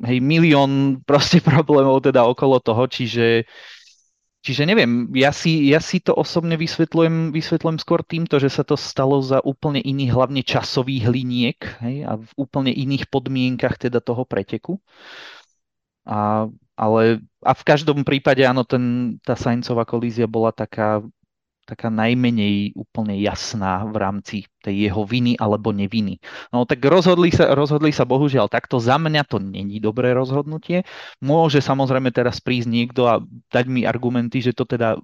hej, 0.02 0.18
milión 0.18 1.02
proste 1.06 1.42
problémov 1.46 2.02
teda 2.02 2.26
okolo 2.26 2.58
toho, 2.58 2.90
čiže 2.90 3.46
Čiže 4.46 4.70
neviem, 4.70 5.10
ja 5.18 5.34
si, 5.34 5.74
ja 5.74 5.82
si 5.82 5.98
to 5.98 6.14
osobne 6.14 6.54
vysvetľujem, 6.54 7.34
vysvetľujem 7.34 7.82
skôr 7.82 8.06
týmto, 8.06 8.38
že 8.38 8.54
sa 8.54 8.62
to 8.62 8.78
stalo 8.78 9.18
za 9.18 9.42
úplne 9.42 9.82
iných, 9.82 10.14
hlavne 10.14 10.46
časových 10.46 11.10
liniek 11.10 11.58
hej, 11.82 12.06
a 12.06 12.22
v 12.22 12.30
úplne 12.38 12.70
iných 12.70 13.10
podmienkach 13.10 13.82
teda 13.82 14.06
toho 14.06 14.22
preteku. 14.22 14.78
A, 16.06 16.46
ale, 16.78 17.26
a 17.42 17.52
v 17.58 17.64
každom 17.66 18.06
prípade, 18.06 18.46
áno, 18.46 18.62
ten, 18.62 19.18
tá 19.26 19.34
Saincová 19.34 19.82
kolízia 19.82 20.30
bola 20.30 20.54
taká 20.54 21.02
taká 21.66 21.90
najmenej 21.90 22.78
úplne 22.78 23.18
jasná 23.18 23.82
v 23.90 23.96
rámci 23.98 24.38
tej 24.62 24.90
jeho 24.90 25.02
viny 25.04 25.34
alebo 25.42 25.74
neviny. 25.74 26.22
No 26.54 26.70
tak 26.70 26.86
rozhodli 26.86 27.34
sa, 27.34 27.58
rozhodli 27.58 27.90
sa 27.90 28.06
bohužiaľ 28.06 28.48
takto. 28.48 28.78
Za 28.78 29.02
mňa 29.02 29.26
to 29.26 29.42
není 29.42 29.82
dobré 29.82 30.14
rozhodnutie. 30.14 30.86
Môže 31.20 31.60
samozrejme 31.60 32.14
teraz 32.14 32.38
prísť 32.38 32.70
niekto 32.70 33.10
a 33.10 33.20
dať 33.50 33.66
mi 33.66 33.84
argumenty, 33.84 34.46
že 34.46 34.54
to 34.54 34.70
teda 34.70 35.02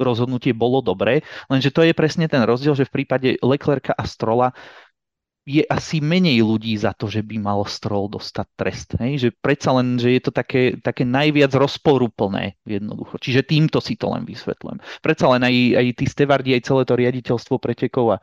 rozhodnutie 0.00 0.56
bolo 0.56 0.80
dobré, 0.80 1.20
lenže 1.52 1.68
to 1.68 1.84
je 1.84 1.92
presne 1.92 2.24
ten 2.24 2.40
rozdiel, 2.42 2.72
že 2.72 2.88
v 2.88 2.94
prípade 3.02 3.36
Leclerca 3.44 3.92
a 3.92 4.08
Strola 4.08 4.56
je 5.42 5.66
asi 5.66 5.98
menej 5.98 6.46
ľudí 6.46 6.70
za 6.78 6.94
to, 6.94 7.10
že 7.10 7.26
by 7.26 7.34
mal 7.42 7.66
Stroll 7.66 8.06
dostať 8.06 8.46
trest. 8.54 8.88
Hej? 9.02 9.12
Že 9.26 9.28
predsa 9.42 9.70
len, 9.74 9.98
že 9.98 10.14
je 10.14 10.22
to 10.22 10.30
také, 10.30 10.78
také 10.78 11.02
najviac 11.02 11.50
rozporúplné 11.50 12.54
jednoducho. 12.62 13.18
Čiže 13.18 13.42
týmto 13.42 13.82
si 13.82 13.98
to 13.98 14.14
len 14.14 14.22
vysvetľujem. 14.22 14.78
Predsa 15.02 15.26
len 15.34 15.42
aj, 15.42 15.54
aj 15.82 15.86
tí 15.98 16.06
stevardi, 16.06 16.50
aj 16.54 16.62
celé 16.62 16.82
to 16.86 16.94
riaditeľstvo 16.94 17.58
pretekov 17.58 18.06
a 18.14 18.18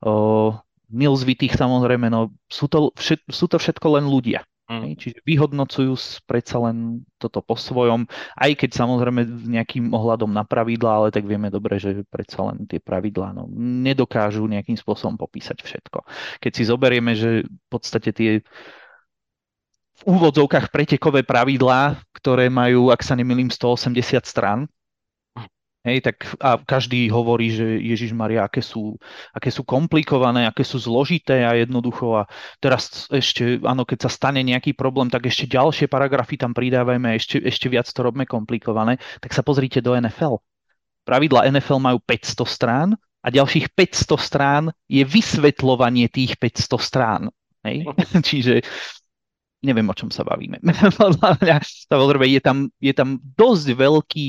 o, 0.00 0.56
Mills 0.88 1.26
samozrejme, 1.52 2.08
no, 2.08 2.32
sú, 2.48 2.70
to, 2.70 2.94
všet, 2.96 3.26
sú 3.28 3.44
to 3.50 3.56
všetko 3.60 4.00
len 4.00 4.08
ľudia. 4.08 4.46
Mm. 4.64 4.96
Čiže 4.96 5.20
vyhodnocujú 5.28 5.92
predsa 6.24 6.56
len 6.56 7.04
toto 7.20 7.44
po 7.44 7.52
svojom, 7.52 8.08
aj 8.40 8.64
keď 8.64 8.80
samozrejme 8.80 9.44
nejakým 9.44 9.92
ohľadom 9.92 10.32
na 10.32 10.40
pravidlá, 10.40 11.04
ale 11.04 11.08
tak 11.12 11.28
vieme 11.28 11.52
dobre, 11.52 11.76
že 11.76 12.00
predsa 12.08 12.48
len 12.48 12.64
tie 12.64 12.80
pravidlá 12.80 13.36
no, 13.36 13.44
nedokážu 13.60 14.48
nejakým 14.48 14.80
spôsobom 14.80 15.20
popísať 15.20 15.60
všetko. 15.60 16.08
Keď 16.40 16.52
si 16.56 16.62
zoberieme, 16.64 17.12
že 17.12 17.44
v 17.44 17.66
podstate 17.68 18.08
tie 18.16 18.40
v 19.94 20.02
úvodzovkách 20.08 20.72
pretekové 20.72 21.22
pravidlá, 21.22 22.00
ktoré 22.16 22.48
majú, 22.48 22.88
ak 22.88 23.04
sa 23.04 23.14
nemýlim, 23.14 23.52
180 23.52 24.00
stran, 24.24 24.66
Hej, 25.84 26.00
tak 26.00 26.16
a 26.40 26.56
každý 26.56 27.12
hovorí, 27.12 27.52
že 27.52 27.76
Ježiš 27.76 28.16
Maria, 28.16 28.48
aké 28.48 28.64
sú, 28.64 28.96
aké 29.36 29.52
sú 29.52 29.68
komplikované, 29.68 30.48
aké 30.48 30.64
sú 30.64 30.80
zložité 30.80 31.44
a 31.44 31.52
jednoducho 31.52 32.16
a 32.16 32.22
teraz 32.56 33.04
ešte, 33.12 33.60
áno, 33.60 33.84
keď 33.84 34.08
sa 34.08 34.10
stane 34.10 34.40
nejaký 34.40 34.72
problém, 34.72 35.12
tak 35.12 35.28
ešte 35.28 35.44
ďalšie 35.44 35.84
paragrafy 35.92 36.40
tam 36.40 36.56
pridávajme 36.56 37.20
ešte, 37.20 37.36
ešte 37.36 37.68
viac 37.68 37.84
to 37.84 38.00
robíme 38.00 38.24
komplikované, 38.24 38.96
tak 39.20 39.36
sa 39.36 39.44
pozrite 39.44 39.84
do 39.84 39.92
NFL. 39.92 40.40
Pravidla 41.04 41.52
NFL 41.52 41.76
majú 41.76 42.00
500 42.00 42.48
strán 42.48 42.88
a 43.20 43.28
ďalších 43.28 43.76
500 43.76 44.16
strán 44.16 44.64
je 44.88 45.04
vysvetľovanie 45.04 46.08
tých 46.08 46.40
500 46.40 46.80
strán. 46.80 47.28
Hej? 47.60 47.84
Čiže 48.32 48.64
neviem, 49.60 49.84
o 49.84 49.96
čom 49.96 50.08
sa 50.08 50.24
bavíme. 50.24 50.64
Samozrejme, 51.92 52.24
je 52.24 52.40
tam, 52.40 52.72
je 52.80 52.92
tam 52.96 53.20
dosť 53.20 53.66
veľký 53.76 54.28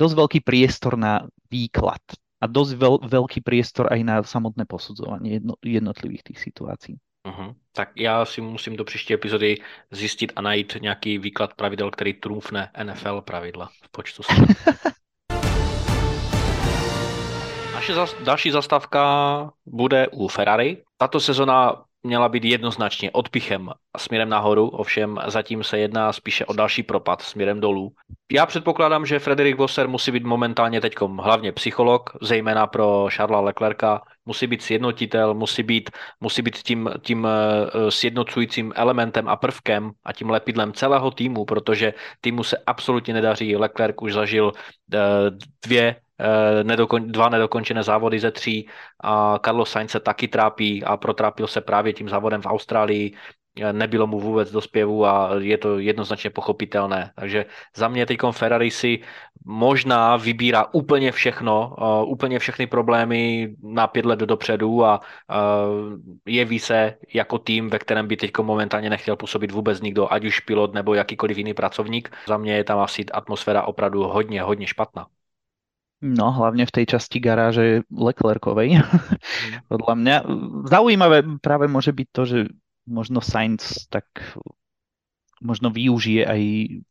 dosť 0.00 0.14
veľký 0.16 0.40
priestor 0.40 0.96
na 0.96 1.28
výklad. 1.52 2.00
a 2.40 2.48
dosť 2.48 2.72
veľ, 2.80 2.94
veľký 3.04 3.44
priestor 3.44 3.92
aj 3.92 4.00
na 4.00 4.16
samotné 4.24 4.64
posudzovanie 4.64 5.36
jedno, 5.38 5.60
jednotlivých 5.60 6.32
tých 6.32 6.40
situácií. 6.40 6.96
Uh-huh. 7.28 7.54
Tak 7.72 7.92
já 7.96 8.24
si 8.24 8.40
musím 8.40 8.76
do 8.76 8.84
příští 8.84 9.14
epizody 9.14 9.56
zjistit 9.90 10.32
a 10.36 10.42
najít 10.42 10.76
nějaký 10.80 11.18
výklad 11.18 11.54
pravidel, 11.54 11.90
který 11.90 12.14
trumfne 12.14 12.70
NFL 12.82 13.20
pravidla 13.20 13.68
v 13.82 13.88
počtu 13.90 14.22
Naše 17.74 17.94
zas, 17.94 18.16
další 18.24 18.50
zastávka 18.50 19.02
bude 19.66 20.08
u 20.08 20.28
Ferrari. 20.28 20.82
Tato 20.96 21.20
sezona 21.20 21.84
měla 22.02 22.28
být 22.28 22.44
jednoznačně 22.44 23.10
odpichem 23.10 23.70
směrem 23.96 24.28
nahoru, 24.28 24.68
ovšem 24.68 25.18
zatím 25.26 25.64
se 25.64 25.78
jedná 25.78 26.12
spíše 26.12 26.46
o 26.46 26.52
další 26.52 26.82
propad 26.82 27.22
směrem 27.22 27.60
dolů. 27.60 27.92
Já 28.32 28.46
předpokládám, 28.46 29.06
že 29.06 29.18
Frederik 29.18 29.56
Vosser 29.56 29.88
musí 29.88 30.10
být 30.10 30.24
momentálně 30.24 30.80
teď 30.80 30.94
hlavně 31.20 31.52
psycholog, 31.52 32.10
zejména 32.22 32.66
pro 32.66 33.08
Charlesa 33.10 33.40
Leclerca, 33.40 34.00
musí 34.26 34.46
být 34.46 34.62
sjednotitel, 34.62 35.34
musí 35.34 35.62
být, 35.62 35.90
musí 36.20 36.42
být 36.42 36.56
tím, 36.56 36.90
tím 37.02 37.26
eh, 37.26 37.90
sjednocujícím 37.90 38.72
elementem 38.76 39.28
a 39.28 39.36
prvkem 39.36 39.90
a 40.04 40.12
tím 40.12 40.30
lepidlem 40.30 40.72
celého 40.72 41.10
týmu, 41.10 41.44
protože 41.44 41.94
týmu 42.20 42.42
se 42.44 42.56
absolutně 42.66 43.14
nedaří. 43.14 43.56
Leclerc 43.56 43.96
už 44.00 44.12
zažil 44.12 44.52
eh, 44.94 44.98
dvě 45.66 45.96
nedokon, 46.62 47.12
dva 47.12 47.28
nedokončené 47.28 47.82
závody 47.82 48.20
ze 48.20 48.30
tří 48.30 48.68
a 49.04 49.38
Carlos 49.38 49.70
Sainz 49.70 49.90
se 49.90 50.00
taky 50.00 50.28
trápí 50.28 50.84
a 50.84 50.96
protrápil 50.96 51.46
se 51.46 51.60
právě 51.60 51.92
tím 51.92 52.08
závodem 52.08 52.42
v 52.42 52.46
Austrálii 52.46 53.14
eh, 53.60 53.72
nebylo 53.72 54.06
mu 54.06 54.20
vůbec 54.20 54.50
do 54.50 54.60
zpěvu 54.60 55.06
a 55.06 55.30
je 55.38 55.58
to 55.58 55.78
jednoznačně 55.78 56.30
pochopitelné. 56.30 57.12
Takže 57.16 57.46
za 57.76 57.88
mě 57.88 58.06
teď 58.06 58.18
Ferrari 58.30 58.70
si 58.70 59.00
možná 59.44 60.16
vybírá 60.16 60.66
úplně 60.72 61.12
všechno, 61.12 61.76
uh, 61.78 62.12
úplně 62.12 62.38
všechny 62.38 62.66
problémy 62.66 63.48
na 63.62 63.86
pět 63.86 64.04
let 64.04 64.18
dopředu 64.18 64.84
a 64.84 65.00
jeví 66.26 66.58
se 66.58 66.96
jako 67.14 67.38
tým, 67.38 67.70
ve 67.70 67.78
kterém 67.78 68.08
by 68.08 68.16
teď 68.16 68.30
momentálně 68.42 68.90
nechtěl 68.90 69.16
působit 69.16 69.50
vůbec 69.50 69.80
nikdo, 69.80 70.12
ať 70.12 70.24
už 70.24 70.40
pilot 70.40 70.74
nebo 70.74 70.94
jakýkoliv 70.94 71.38
jiný 71.38 71.54
pracovník. 71.54 72.10
Za 72.28 72.36
mě 72.36 72.56
je 72.56 72.64
tam 72.64 72.78
asi 72.78 73.04
atmosféra 73.12 73.62
opravdu 73.62 74.02
hodně, 74.02 74.42
hodně 74.42 74.66
špatná. 74.66 75.06
No, 76.00 76.32
hlavne 76.32 76.64
v 76.64 76.74
tej 76.80 76.96
časti 76.96 77.20
garáže 77.20 77.84
Leclercovej. 77.92 78.80
Mm. 78.80 78.84
Podľa 79.72 79.94
mňa 80.00 80.16
zaujímavé 80.72 81.18
práve 81.44 81.68
môže 81.68 81.92
byť 81.92 82.08
to, 82.08 82.22
že 82.24 82.38
možno 82.88 83.20
Sainz 83.20 83.84
tak 83.92 84.08
možno 85.40 85.72
využije 85.72 86.24
aj 86.24 86.42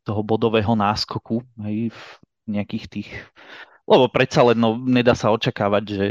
toho 0.06 0.22
bodového 0.26 0.74
náskoku 0.74 1.45
aj 1.62 1.93
v 1.93 2.02
nejakých 2.50 2.86
tých 2.89 3.10
lebo 3.89 4.06
predsa 4.06 4.45
len 4.45 4.62
no, 4.62 4.78
nedá 4.78 5.17
sa 5.17 5.34
očakávať, 5.34 5.84
že 5.89 6.06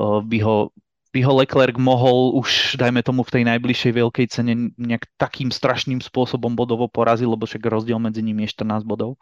by 0.00 0.38
ho, 0.40 0.72
by 1.12 1.20
ho 1.20 1.32
Leclerc 1.44 1.76
mohol 1.76 2.40
už, 2.40 2.80
dajme 2.80 3.04
tomu, 3.04 3.20
v 3.20 3.36
tej 3.36 3.44
najbližšej 3.52 3.92
veľkej 3.92 4.26
cene 4.32 4.72
nejak 4.80 5.04
takým 5.20 5.52
strašným 5.52 6.00
spôsobom 6.00 6.56
bodovo 6.56 6.88
poraziť, 6.88 7.28
lebo 7.28 7.44
však 7.44 7.68
rozdiel 7.68 8.00
medzi 8.00 8.24
nimi 8.24 8.48
je 8.48 8.56
14 8.56 8.88
bodov 8.88 9.20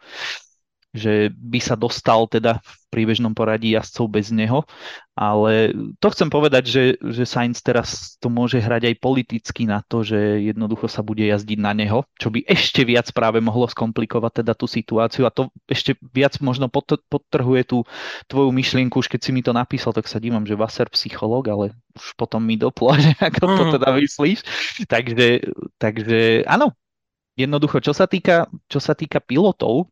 že 0.91 1.31
by 1.31 1.59
sa 1.63 1.79
dostal 1.79 2.27
teda 2.27 2.59
v 2.59 2.83
príbežnom 2.91 3.31
poradí 3.31 3.71
jazdcov 3.71 4.11
bez 4.11 4.27
neho, 4.35 4.67
ale 5.15 5.71
to 6.03 6.11
chcem 6.11 6.27
povedať, 6.27 6.63
že, 6.67 6.83
že 6.99 7.23
Sainz 7.23 7.63
teraz 7.63 8.19
to 8.19 8.27
môže 8.27 8.59
hrať 8.59 8.91
aj 8.91 8.95
politicky 8.99 9.63
na 9.63 9.79
to, 9.87 10.03
že 10.03 10.43
jednoducho 10.43 10.91
sa 10.91 10.99
bude 10.99 11.23
jazdiť 11.23 11.59
na 11.63 11.71
neho, 11.71 12.03
čo 12.19 12.27
by 12.27 12.43
ešte 12.43 12.83
viac 12.83 13.07
práve 13.15 13.39
mohlo 13.39 13.63
skomplikovať 13.71 14.43
teda 14.43 14.51
tú 14.51 14.67
situáciu 14.67 15.23
a 15.23 15.31
to 15.31 15.47
ešte 15.71 15.95
viac 16.11 16.35
možno 16.43 16.67
podtrhuje 17.07 17.63
tú 17.63 17.87
tvoju 18.27 18.51
myšlienku, 18.51 18.99
už 18.99 19.07
keď 19.07 19.21
si 19.23 19.31
mi 19.31 19.39
to 19.39 19.55
napísal, 19.55 19.95
tak 19.95 20.11
sa 20.11 20.19
dívam, 20.19 20.43
že 20.43 20.59
Vasser 20.59 20.91
psychológ, 20.91 21.47
ale 21.47 21.65
už 21.95 22.19
potom 22.19 22.43
mi 22.43 22.59
doplo, 22.59 22.91
že 22.99 23.15
ako 23.15 23.43
to 23.47 23.63
mm. 23.63 23.71
teda 23.79 23.89
myslíš. 23.95 24.39
Takže, 24.91 25.27
takže 25.79 26.43
áno, 26.43 26.75
jednoducho, 27.39 27.79
čo 27.79 27.95
sa 27.95 28.03
týka, 28.11 28.51
čo 28.67 28.83
sa 28.83 28.91
týka 28.91 29.23
pilotov, 29.23 29.87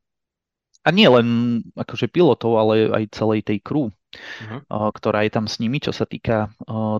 a 0.83 0.89
nie 0.95 1.07
len 1.07 1.27
akože 1.75 2.07
pilotov, 2.07 2.55
ale 2.55 2.87
aj 2.89 3.03
celej 3.11 3.43
tej 3.43 3.59
crew, 3.59 3.91
uh-huh. 3.91 4.89
ktorá 4.95 5.27
je 5.27 5.31
tam 5.35 5.45
s 5.45 5.59
nimi, 5.59 5.83
čo 5.83 5.91
sa 5.91 6.07
týka 6.07 6.49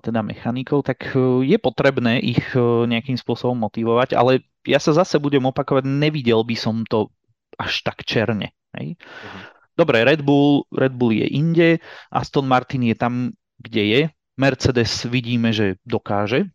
teda 0.03 0.19
mechanikov, 0.19 0.83
tak 0.83 1.15
e, 1.15 1.47
je 1.47 1.57
potrebné 1.57 2.19
ich 2.19 2.43
e, 2.53 2.59
nejakým 2.59 3.15
spôsobom 3.15 3.55
motivovať, 3.55 4.19
ale 4.19 4.43
ja 4.67 4.77
sa 4.77 4.91
zase 4.91 5.17
budem 5.17 5.47
opakovať, 5.47 5.87
nevidel 5.87 6.43
by 6.43 6.55
som 6.59 6.83
to 6.85 7.09
až 7.55 7.81
tak 7.87 8.03
černe. 8.03 8.51
Hej? 8.75 8.99
Uh-huh. 8.99 9.41
Dobre, 9.79 10.03
Red 10.03 10.27
Bull, 10.27 10.67
Red 10.75 10.91
Bull 10.91 11.15
je 11.15 11.27
inde, 11.31 11.79
Aston 12.11 12.45
Martin 12.45 12.83
je 12.83 12.95
tam, 12.99 13.31
kde 13.63 13.83
je, 13.87 14.01
Mercedes 14.35 15.07
vidíme, 15.07 15.55
že 15.55 15.79
dokáže 15.87 16.51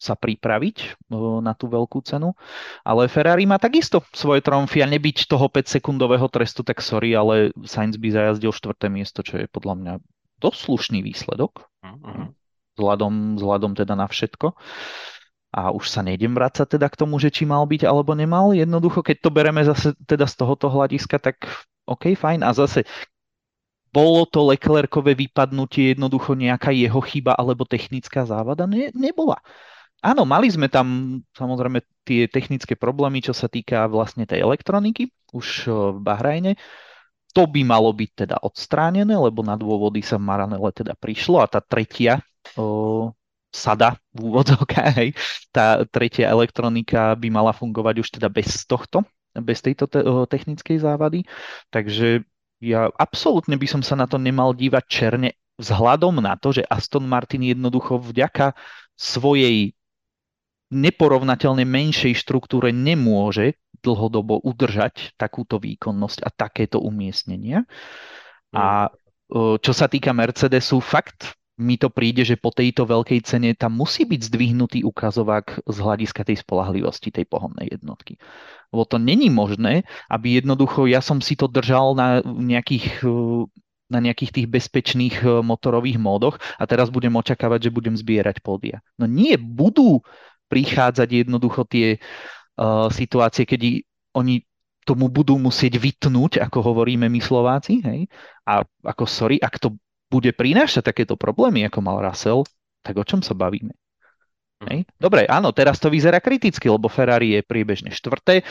sa 0.00 0.16
pripraviť 0.16 0.96
na 1.44 1.52
tú 1.52 1.68
veľkú 1.68 2.00
cenu. 2.00 2.32
Ale 2.80 3.04
Ferrari 3.12 3.44
má 3.44 3.60
takisto 3.60 4.00
svoje 4.16 4.40
tromfy 4.40 4.80
a 4.80 4.88
nebyť 4.88 5.28
toho 5.28 5.52
5-sekundového 5.52 6.24
trestu, 6.32 6.64
tak 6.64 6.80
sorry, 6.80 7.12
ale 7.12 7.52
Sainz 7.68 8.00
by 8.00 8.08
zajazdil 8.08 8.56
štvrté 8.56 8.88
miesto, 8.88 9.20
čo 9.20 9.36
je 9.36 9.46
podľa 9.52 9.74
mňa 9.76 9.94
dosť 10.40 10.58
slušný 10.64 11.04
výsledok. 11.04 11.68
Uh-huh. 11.84 12.32
Vzhľadom, 12.80 13.36
vzhľadom 13.36 13.76
teda 13.76 13.92
na 13.92 14.08
všetko. 14.08 14.56
A 15.52 15.68
už 15.68 15.92
sa 15.92 16.00
nejdem 16.00 16.32
vrácať 16.32 16.80
teda 16.80 16.88
k 16.88 16.96
tomu, 16.96 17.20
že 17.20 17.28
či 17.28 17.44
mal 17.44 17.68
byť 17.68 17.84
alebo 17.84 18.16
nemal. 18.16 18.56
Jednoducho, 18.56 19.04
keď 19.04 19.16
to 19.20 19.30
bereme 19.34 19.60
zase 19.66 19.92
teda 20.08 20.24
z 20.24 20.34
tohoto 20.40 20.72
hľadiska, 20.72 21.20
tak 21.20 21.44
OK, 21.84 22.16
fajn. 22.16 22.40
A 22.40 22.56
zase 22.56 22.88
bolo 23.90 24.22
to 24.30 24.46
Leclercové 24.46 25.18
vypadnutie 25.18 25.98
jednoducho 25.98 26.38
nejaká 26.38 26.70
jeho 26.70 27.02
chyba 27.02 27.34
alebo 27.34 27.66
technická 27.66 28.22
závada? 28.22 28.64
Ne, 28.70 28.94
nebola. 28.94 29.42
Áno, 30.00 30.24
mali 30.24 30.48
sme 30.48 30.72
tam 30.72 31.20
samozrejme 31.36 31.84
tie 32.08 32.24
technické 32.24 32.72
problémy, 32.72 33.20
čo 33.20 33.36
sa 33.36 33.52
týka 33.52 33.84
vlastne 33.84 34.24
tej 34.24 34.40
elektroniky 34.40 35.12
už 35.36 35.68
v 35.68 35.98
Bahrajne. 36.00 36.56
To 37.36 37.46
by 37.46 37.62
malo 37.62 37.92
byť 37.92 38.10
teda 38.26 38.36
odstránené, 38.40 39.14
lebo 39.14 39.44
na 39.44 39.54
dôvody 39.54 40.02
sa 40.02 40.18
v 40.18 40.26
Maranele 40.26 40.72
teda 40.74 40.98
prišlo 40.98 41.38
a 41.38 41.46
tá 41.46 41.62
tretia 41.62 42.18
o, 42.58 43.12
sada 43.54 44.00
v 44.10 44.34
úvodzovkách, 44.34 45.14
tá 45.56 45.84
tretia 45.86 46.32
elektronika 46.32 47.14
by 47.14 47.28
mala 47.30 47.52
fungovať 47.54 47.94
už 48.02 48.08
teda 48.18 48.32
bez 48.32 48.66
tohto, 48.66 49.04
bez 49.36 49.62
tejto 49.62 49.86
te- 49.86 50.02
technickej 50.02 50.80
závady. 50.82 51.28
Takže 51.70 52.24
ja 52.64 52.88
absolútne 52.96 53.54
by 53.60 53.66
som 53.68 53.82
sa 53.84 53.94
na 53.94 54.08
to 54.08 54.16
nemal 54.16 54.56
dívať 54.56 54.84
černe 54.88 55.30
vzhľadom 55.60 56.24
na 56.24 56.40
to, 56.40 56.56
že 56.56 56.66
Aston 56.66 57.04
Martin 57.04 57.44
jednoducho 57.44 58.00
vďaka 58.00 58.56
svojej 58.96 59.76
neporovnateľne 60.70 61.66
menšej 61.66 62.14
štruktúre 62.14 62.70
nemôže 62.70 63.58
dlhodobo 63.82 64.38
udržať 64.40 65.18
takúto 65.18 65.58
výkonnosť 65.58 66.22
a 66.22 66.30
takéto 66.30 66.78
umiestnenia. 66.78 67.66
A 68.54 68.90
mm. 68.90 69.58
čo 69.60 69.72
sa 69.74 69.86
týka 69.90 70.14
Mercedesu, 70.14 70.78
fakt 70.78 71.34
mi 71.60 71.76
to 71.76 71.92
príde, 71.92 72.24
že 72.24 72.40
po 72.40 72.48
tejto 72.48 72.88
veľkej 72.88 73.20
cene 73.20 73.52
tam 73.52 73.76
musí 73.76 74.08
byť 74.08 74.32
zdvihnutý 74.32 74.80
ukazovák 74.80 75.68
z 75.68 75.76
hľadiska 75.76 76.24
tej 76.24 76.40
spolahlivosti 76.40 77.12
tej 77.12 77.28
pohonnej 77.28 77.76
jednotky. 77.76 78.16
Lebo 78.72 78.88
to 78.88 78.96
není 78.96 79.28
možné, 79.28 79.84
aby 80.08 80.40
jednoducho 80.40 80.88
ja 80.88 81.04
som 81.04 81.20
si 81.20 81.36
to 81.36 81.52
držal 81.52 81.92
na 81.92 82.24
nejakých 82.24 83.04
na 83.90 83.98
nejakých 83.98 84.30
tých 84.40 84.48
bezpečných 84.48 85.42
motorových 85.42 85.98
módoch 85.98 86.38
a 86.56 86.64
teraz 86.64 86.94
budem 86.94 87.10
očakávať, 87.18 87.68
že 87.68 87.74
budem 87.74 87.98
zbierať 87.98 88.38
pódia. 88.38 88.78
No 88.94 89.10
nie, 89.10 89.34
budú 89.34 90.06
prichádzať 90.50 91.24
jednoducho 91.24 91.62
tie 91.70 91.96
uh, 91.96 92.90
situácie, 92.90 93.46
keď 93.46 93.86
oni 94.18 94.42
tomu 94.82 95.06
budú 95.06 95.38
musieť 95.38 95.78
vytnúť, 95.78 96.42
ako 96.42 96.74
hovoríme 96.74 97.06
my 97.06 97.20
Slováci, 97.22 97.78
hej? 97.86 98.10
A 98.42 98.66
ako 98.82 99.06
sorry, 99.06 99.38
ak 99.38 99.62
to 99.62 99.78
bude 100.10 100.34
prinášať 100.34 100.90
takéto 100.90 101.14
problémy, 101.14 101.62
ako 101.70 101.78
mal 101.78 102.02
Russell, 102.02 102.42
tak 102.82 102.98
o 102.98 103.06
čom 103.06 103.22
sa 103.22 103.38
bavíme? 103.38 103.70
Hm. 104.60 104.66
Hej? 104.66 104.80
Dobre, 104.98 105.30
áno, 105.30 105.54
teraz 105.54 105.78
to 105.78 105.92
vyzerá 105.92 106.18
kriticky, 106.18 106.66
lebo 106.66 106.90
Ferrari 106.90 107.38
je 107.38 107.46
priebežne 107.46 107.94
štvrté, 107.94 108.42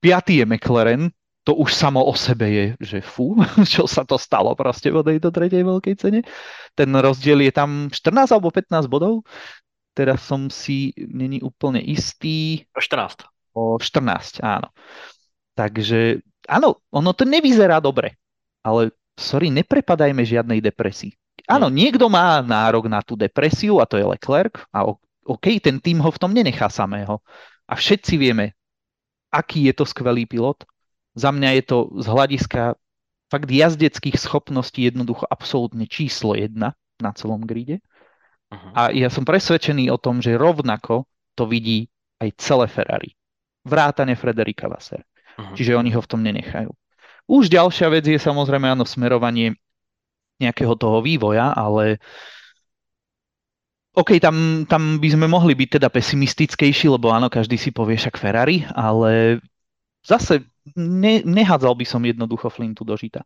piatý 0.00 0.40
je 0.40 0.48
McLaren, 0.48 1.12
to 1.44 1.52
už 1.60 1.76
samo 1.76 2.00
o 2.00 2.16
sebe 2.16 2.48
je, 2.48 2.66
že 2.80 2.98
fú, 3.04 3.36
čo 3.76 3.84
sa 3.84 4.08
to 4.08 4.16
stalo 4.16 4.56
proste 4.56 4.88
vo 4.88 5.04
tejto 5.04 5.28
tretej 5.28 5.60
veľkej 5.60 5.94
cene. 6.00 6.20
Ten 6.72 6.88
rozdiel 6.96 7.44
je 7.44 7.52
tam 7.52 7.92
14 7.92 8.32
alebo 8.32 8.48
15 8.48 8.88
bodov, 8.88 9.28
teraz 9.94 10.26
som 10.26 10.50
si 10.50 10.92
není 10.98 11.40
úplne 11.40 11.78
istý. 11.80 12.66
O 12.74 12.82
14. 12.82 13.24
O 13.54 13.78
14, 13.78 14.42
áno. 14.42 14.68
Takže 15.54 16.20
áno, 16.50 16.82
ono 16.90 17.14
to 17.14 17.22
nevyzerá 17.22 17.78
dobre, 17.78 18.18
ale 18.66 18.90
sorry, 19.14 19.48
neprepadajme 19.54 20.26
žiadnej 20.26 20.58
depresii. 20.58 21.14
Áno, 21.46 21.70
hmm. 21.70 21.76
niekto 21.76 22.06
má 22.10 22.42
nárok 22.42 22.90
na 22.90 23.00
tú 23.00 23.14
depresiu 23.14 23.78
a 23.78 23.86
to 23.86 23.94
je 23.96 24.04
Leclerc 24.04 24.66
a 24.74 24.90
OK, 25.24 25.56
ten 25.62 25.80
tým 25.80 26.02
ho 26.04 26.10
v 26.12 26.20
tom 26.20 26.34
nenechá 26.34 26.68
samého. 26.68 27.22
A 27.64 27.78
všetci 27.78 28.20
vieme, 28.20 28.52
aký 29.32 29.72
je 29.72 29.74
to 29.74 29.88
skvelý 29.88 30.28
pilot. 30.28 30.68
Za 31.16 31.32
mňa 31.32 31.62
je 31.62 31.62
to 31.64 31.78
z 31.96 32.06
hľadiska 32.10 32.62
fakt 33.32 33.48
jazdeckých 33.48 34.20
schopností 34.20 34.84
jednoducho 34.84 35.24
absolútne 35.30 35.88
číslo 35.88 36.36
jedna 36.36 36.76
na 37.00 37.10
celom 37.16 37.42
gride. 37.46 37.80
Uh-huh. 38.52 38.70
A 38.74 38.92
ja 38.92 39.08
som 39.08 39.24
presvedčený 39.24 39.88
o 39.88 39.98
tom, 40.00 40.20
že 40.20 40.36
rovnako 40.36 41.08
to 41.32 41.48
vidí 41.48 41.88
aj 42.20 42.28
celé 42.36 42.66
Ferrari. 42.68 43.10
Vrátane 43.64 44.18
Frederika 44.18 44.68
Vasser. 44.68 45.00
Uh-huh. 45.04 45.54
Čiže 45.56 45.78
oni 45.78 45.90
ho 45.94 46.00
v 46.02 46.10
tom 46.10 46.20
nenechajú. 46.20 46.70
Už 47.24 47.48
ďalšia 47.48 47.88
vec 47.88 48.04
je 48.04 48.20
samozrejme 48.20 48.68
áno 48.68 48.84
smerovanie 48.84 49.56
nejakého 50.36 50.76
toho 50.76 51.00
vývoja, 51.00 51.54
ale 51.56 52.02
OK, 53.94 54.18
tam, 54.18 54.66
tam 54.66 54.98
by 54.98 55.08
sme 55.14 55.26
mohli 55.30 55.54
byť 55.54 55.78
teda 55.78 55.88
pesimistickejší, 55.88 56.90
lebo 56.90 57.14
áno, 57.14 57.30
každý 57.30 57.54
si 57.54 57.70
povie 57.70 57.94
však 57.94 58.18
Ferrari, 58.18 58.66
ale 58.74 59.38
zase 60.02 60.42
ne, 60.74 61.22
nehádzal 61.22 61.78
by 61.78 61.86
som 61.86 62.02
jednoducho 62.02 62.50
Flintu 62.50 62.82
do 62.82 62.98
žita. 62.98 63.22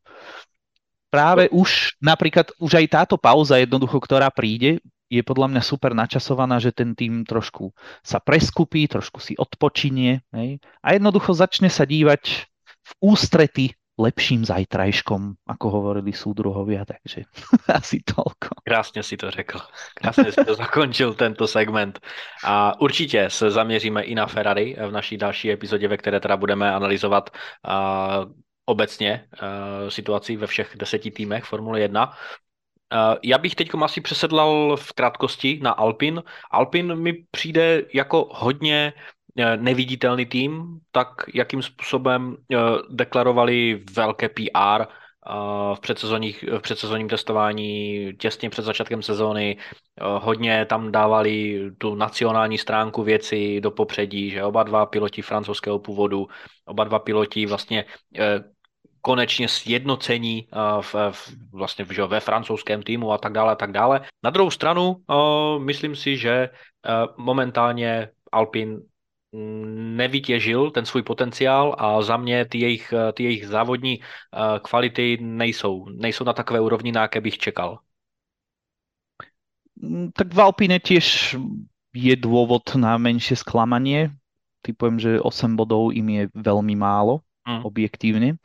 Práve 1.08 1.48
už 1.48 1.96
napríklad, 2.04 2.52
už 2.60 2.84
aj 2.84 2.86
táto 2.92 3.16
pauza 3.16 3.56
jednoducho, 3.56 3.96
ktorá 3.96 4.28
príde, 4.28 4.84
je 5.08 5.22
podľa 5.24 5.48
mňa 5.56 5.62
super 5.64 5.96
načasovaná, 5.96 6.60
že 6.60 6.72
ten 6.72 6.92
tým 6.92 7.24
trošku 7.24 7.72
sa 8.04 8.20
preskupí, 8.20 8.84
trošku 8.88 9.20
si 9.20 9.34
odpočinie 9.34 10.20
hej? 10.36 10.60
a 10.84 10.86
jednoducho 10.92 11.32
začne 11.32 11.72
sa 11.72 11.88
dívať 11.88 12.22
v 12.88 12.92
ústrety 13.00 13.66
lepším 13.98 14.46
zajtrajškom, 14.46 15.50
ako 15.50 15.66
hovorili 15.74 16.14
súdruhovia, 16.14 16.86
takže 16.86 17.26
asi 17.78 17.98
toľko. 18.06 18.62
Krásně 18.62 19.02
si 19.02 19.16
to 19.16 19.30
řekl. 19.30 19.58
Krásně 19.94 20.32
si 20.32 20.44
to 20.44 20.54
zakončil 20.62 21.14
tento 21.14 21.46
segment. 21.46 22.00
A 22.44 22.80
určitě 22.80 23.30
se 23.30 23.50
zaměříme 23.50 24.02
i 24.02 24.14
na 24.14 24.26
Ferrari 24.26 24.76
v 24.88 24.90
naší 24.90 25.16
další 25.16 25.50
epizodě, 25.50 25.88
ve 25.88 25.96
které 25.96 26.20
teda 26.20 26.36
budeme 26.36 26.72
analyzovat 26.72 27.30
uh, 27.30 28.32
obecně 28.66 29.26
uh, 29.42 29.88
situaci 29.88 30.36
ve 30.36 30.46
všech 30.46 30.76
deseti 30.76 31.10
týmech 31.10 31.44
Formule 31.44 31.80
1. 31.80 32.12
Uh, 32.92 33.16
já 33.22 33.38
bych 33.38 33.54
teď 33.54 33.70
asi 33.82 34.00
přesedlal 34.00 34.76
v 34.76 34.92
krátkosti 34.92 35.60
na 35.62 35.70
Alpin. 35.70 36.22
Alpin 36.50 36.94
mi 36.96 37.12
přijde 37.30 37.82
jako 37.94 38.28
hodně 38.32 38.92
Eh, 39.38 39.56
neviditelný 39.56 40.26
tým, 40.26 40.80
tak 40.90 41.08
jakým 41.34 41.62
způsobem 41.62 42.36
eh, 42.52 42.56
deklarovali 42.90 43.84
velké 43.92 44.28
PR 44.28 44.82
eh, 44.82 44.86
v, 45.74 45.78
v 46.58 46.60
předsezonním 46.60 47.08
testování 47.08 48.12
těsně 48.18 48.50
před 48.50 48.62
začátkem 48.62 49.02
sezóny. 49.02 49.56
Hodně 50.00 50.64
tam 50.64 50.92
dávali 50.92 51.62
tu 51.78 51.94
nacionální 51.94 52.58
stránku 52.58 53.02
věci 53.02 53.60
do 53.60 53.70
popředí, 53.70 54.30
že 54.30 54.44
oba 54.44 54.62
dva 54.62 54.86
piloti 54.86 55.22
francouzského 55.22 55.78
původu, 55.78 56.28
oba 56.64 56.84
dva 56.84 56.98
piloti 56.98 57.46
vlastně 57.46 57.84
konečně 59.00 59.48
sjednocení 59.48 60.48
v, 60.80 60.94
v, 61.10 61.34
vlastně 61.52 61.86
že 61.90 62.06
ve 62.06 62.20
francouzském 62.20 62.82
týmu 62.82 63.12
a 63.12 63.18
tak 63.18 63.32
dále 63.32 63.52
a 63.52 63.54
tak 63.54 63.72
dále. 63.72 64.00
Na 64.22 64.30
druhou 64.30 64.50
stranu 64.50 64.96
myslím 65.58 65.96
si, 65.96 66.16
že 66.16 66.50
momentálně 67.16 68.08
Alpin 68.32 68.80
nevytěžil 69.32 70.70
ten 70.70 70.86
svůj 70.86 71.02
potenciál 71.02 71.76
a 71.78 72.02
za 72.02 72.16
mě 72.16 72.44
ty 72.44 72.58
jejich, 72.58 72.94
ty 73.12 73.24
jejich 73.24 73.46
závodní 73.46 74.00
eh, 74.00 74.38
kvality 74.62 75.18
nejsou, 75.20 75.88
nejsou 75.88 76.24
na 76.24 76.32
takové 76.32 76.60
úrovni, 76.60 76.92
na 76.92 77.02
jaké 77.02 77.20
bych 77.20 77.38
čekal. 77.38 77.78
Mm, 79.76 80.10
tak 80.16 80.34
v 80.34 80.40
Alpine 80.40 80.80
tiež 80.80 81.36
je 81.94 82.14
dôvod 82.16 82.66
na 82.74 82.98
menšie 82.98 83.38
sklamanie. 83.38 84.10
Typujem, 84.64 84.98
že 84.98 85.22
8 85.22 85.54
bodov 85.54 85.94
im 85.94 86.08
je 86.08 86.22
veľmi 86.34 86.74
málo, 86.74 87.22
mm. 87.48 87.64
objektívne. 87.64 88.36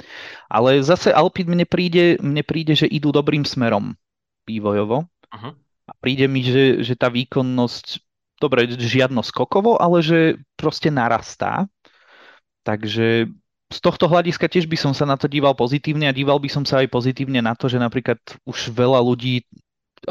Ale 0.48 0.80
zase 0.80 1.12
Alpine 1.12 1.52
mne 1.52 1.66
príde, 1.68 2.16
mne 2.24 2.42
príde, 2.48 2.80
že 2.80 2.88
idú 2.88 3.12
dobrým 3.12 3.44
smerom 3.44 4.00
vývojovo. 4.48 5.04
Uh-huh. 5.04 5.52
A 5.84 5.92
príde 6.00 6.32
mi, 6.32 6.40
že, 6.40 6.80
že 6.80 6.96
tá 6.96 7.12
výkonnosť 7.12 8.00
dobre, 8.40 8.72
žiadno 8.72 9.20
skokovo, 9.20 9.76
ale 9.76 10.00
že 10.00 10.20
proste 10.56 10.88
narastá. 10.88 11.68
Takže 12.64 13.28
z 13.74 13.80
tohto 13.82 14.06
hľadiska 14.08 14.48
tiež 14.48 14.70
by 14.70 14.78
som 14.80 14.94
sa 14.96 15.04
na 15.04 15.18
to 15.20 15.26
díval 15.28 15.58
pozitívne 15.58 16.08
a 16.08 16.16
díval 16.16 16.38
by 16.40 16.48
som 16.48 16.64
sa 16.64 16.80
aj 16.84 16.94
pozitívne 16.94 17.42
na 17.42 17.58
to, 17.58 17.68
že 17.68 17.82
napríklad 17.82 18.20
už 18.46 18.72
veľa 18.72 19.02
ľudí, 19.02 19.44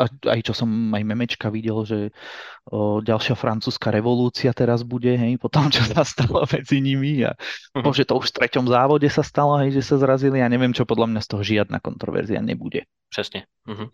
aj 0.00 0.40
čo 0.44 0.52
som 0.56 0.68
aj 0.92 1.02
memečka 1.04 1.52
videl, 1.52 1.84
že 1.84 1.98
o, 2.68 3.00
ďalšia 3.00 3.36
francúzska 3.36 3.92
revolúcia 3.92 4.50
teraz 4.56 4.82
bude, 4.86 5.12
hej, 5.14 5.36
po 5.36 5.52
tom, 5.52 5.68
čo 5.72 5.84
sa 5.84 6.02
stalo 6.06 6.44
medzi 6.48 6.80
nimi 6.80 7.22
a 7.24 7.36
uh-huh. 7.76 7.92
že 7.92 8.08
to 8.08 8.18
už 8.18 8.32
v 8.32 8.36
treťom 8.42 8.66
závode 8.68 9.08
sa 9.12 9.24
stalo, 9.24 9.60
hej, 9.60 9.76
že 9.76 9.82
sa 9.82 9.96
zrazili 10.00 10.40
a 10.40 10.50
neviem 10.50 10.72
čo, 10.72 10.88
podľa 10.88 11.12
mňa 11.12 11.20
z 11.22 11.28
toho 11.28 11.42
žiadna 11.42 11.78
kontroverzia 11.78 12.40
nebude. 12.40 12.88
Presne. 13.12 13.46
Uh-huh. 13.68 13.88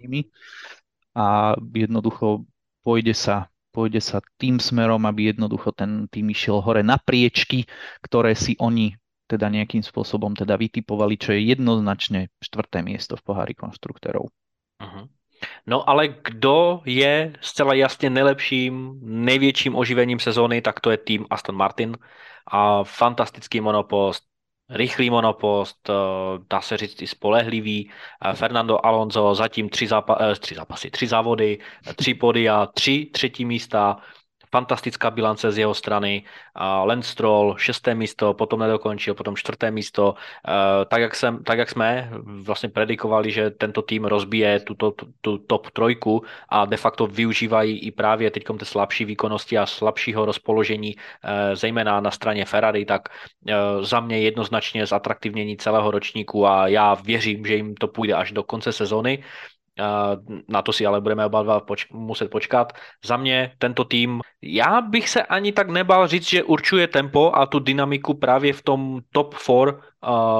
A 1.18 1.54
jednoducho 1.74 2.46
pôjde 2.86 3.14
sa 3.14 3.50
pôjde 3.68 4.02
sa 4.02 4.18
tým 4.40 4.58
smerom, 4.58 5.06
aby 5.06 5.30
jednoducho 5.30 5.70
ten 5.70 6.10
tým 6.10 6.34
išiel 6.34 6.58
hore 6.58 6.82
na 6.82 6.98
priečky, 6.98 7.68
ktoré 8.02 8.34
si 8.34 8.58
oni 8.58 8.98
teda 9.28 9.52
nejakým 9.52 9.84
spôsobom 9.84 10.32
teda 10.32 10.56
vytipovali, 10.56 11.20
čo 11.20 11.36
je 11.36 11.52
jednoznačne 11.52 12.32
štvrté 12.40 12.80
miesto 12.80 13.14
v 13.14 13.22
pohári 13.28 13.54
konštruktérov. 13.54 14.32
Uh-huh. 14.80 15.04
No 15.68 15.90
ale 15.90 16.08
kdo 16.08 16.80
je 16.84 17.32
zcela 17.40 17.74
jasně 17.74 18.10
nejlepším, 18.10 19.00
největším 19.02 19.76
oživením 19.76 20.18
sezóny, 20.18 20.62
tak 20.62 20.80
to 20.80 20.90
je 20.90 20.96
tým 20.96 21.26
Aston 21.30 21.56
Martin. 21.56 21.98
A 22.46 22.84
fantastický 22.84 23.60
monopost, 23.60 24.24
rychlý 24.70 25.10
monopost, 25.10 25.90
eh, 25.90 25.92
dá 26.50 26.60
se 26.60 26.76
říct 26.76 27.02
i 27.02 27.06
spolehlivý. 27.06 27.90
Eh, 28.24 28.32
Fernando 28.34 28.86
Alonso 28.86 29.34
zatím 29.34 29.68
tři, 29.68 29.86
zápa- 29.86 30.16
eh, 30.20 30.34
tři 30.34 30.54
zápasy, 30.54 30.90
tři 30.90 31.06
závody, 31.06 31.58
tři 31.96 32.14
pody 32.14 32.48
a 32.48 32.66
tři 32.66 33.10
třetí 33.12 33.44
místa 33.44 33.96
fantastická 34.50 35.10
bilance 35.10 35.52
z 35.52 35.58
jeho 35.58 35.74
strany. 35.74 36.24
Lance 36.84 37.10
Stroll, 37.10 37.56
šesté 37.58 37.94
místo, 37.94 38.34
potom 38.34 38.60
nedokončil, 38.60 39.14
potom 39.14 39.36
čtvrté 39.36 39.70
místo. 39.70 40.14
Tak 40.88 41.00
jak, 41.00 41.14
jsem, 41.14 41.44
tak 41.44 41.58
jak 41.58 41.70
jsme 41.70 42.10
vlastně 42.42 42.68
predikovali, 42.68 43.30
že 43.30 43.50
tento 43.50 43.82
tým 43.82 44.04
rozbije 44.04 44.60
tuto, 44.60 44.90
tu, 44.90 45.06
tu 45.20 45.38
top 45.38 45.70
trojku 45.70 46.22
a 46.48 46.64
de 46.64 46.76
facto 46.76 47.06
využívají 47.06 47.78
i 47.78 47.90
právě 47.90 48.30
teď 48.30 48.44
té 48.58 48.64
slabší 48.64 49.04
výkonnosti 49.04 49.58
a 49.58 49.66
slabšího 49.66 50.24
rozpoložení, 50.24 50.96
zejména 51.54 52.00
na 52.00 52.10
straně 52.10 52.44
Ferrari, 52.44 52.84
tak 52.84 53.08
za 53.80 54.00
mě 54.00 54.20
jednoznačně 54.20 54.86
zatraktivnění 54.86 55.56
celého 55.56 55.90
ročníku 55.90 56.46
a 56.46 56.68
já 56.68 56.94
věřím, 56.94 57.46
že 57.46 57.54
jim 57.54 57.74
to 57.74 57.88
půjde 57.88 58.14
až 58.14 58.32
do 58.32 58.42
konce 58.42 58.72
sezony. 58.72 59.24
Na 60.48 60.62
to 60.62 60.72
si 60.72 60.86
ale 60.86 61.00
budeme 61.00 61.26
oba 61.26 61.42
dva 61.42 61.60
poč- 61.60 61.86
muset 61.92 62.30
počkat. 62.30 62.72
Za 63.04 63.16
mě 63.16 63.52
tento 63.58 63.84
tým, 63.84 64.20
já 64.42 64.80
bych 64.80 65.08
se 65.08 65.22
ani 65.22 65.52
tak 65.52 65.68
nebal 65.68 66.06
říct, 66.06 66.28
že 66.28 66.42
určuje 66.42 66.86
tempo 66.86 67.32
a 67.34 67.46
tu 67.46 67.58
dynamiku 67.58 68.14
právě 68.14 68.52
v 68.52 68.62
tom 68.62 69.00
top 69.12 69.34
4 69.34 69.52
uh, 69.52 69.72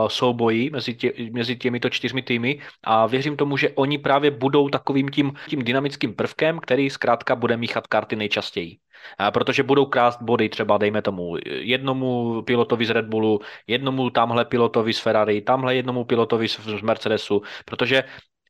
souboji 0.09 0.71
mezi, 0.71 0.95
tě, 0.95 1.13
mezi 1.33 1.57
těmito 1.57 1.91
čtyřmi 1.91 2.23
týmy 2.23 2.61
a 2.85 3.07
věřím 3.07 3.37
tomu, 3.37 3.57
že 3.57 3.71
oni 3.71 3.99
právě 3.99 4.31
budou 4.31 4.69
takovým 4.69 5.09
tím, 5.09 5.33
tím 5.49 5.65
dynamickým 5.65 6.15
prvkem, 6.15 6.59
který 6.59 6.91
zkrátka 6.91 7.37
bude 7.37 7.57
míchat 7.57 7.87
karty 7.87 8.17
nejčastěji. 8.17 8.79
A 9.19 9.31
protože 9.31 9.63
budou 9.63 9.87
krást 9.87 10.23
body 10.23 10.49
třeba, 10.49 10.79
dejme 10.79 11.03
tomu, 11.03 11.37
jednomu 11.47 12.43
pilotovi 12.43 12.87
z 12.87 12.91
Red 12.91 13.07
Bullu, 13.07 13.41
jednomu 13.67 14.11
tamhle 14.11 14.45
pilotovi 14.45 14.93
z 14.93 14.99
Ferrari, 14.99 15.41
tamhle 15.41 15.75
jednomu 15.75 16.05
pilotovi 16.05 16.49
z 16.49 16.83
Mercedesu, 16.83 17.43
protože 17.65 18.05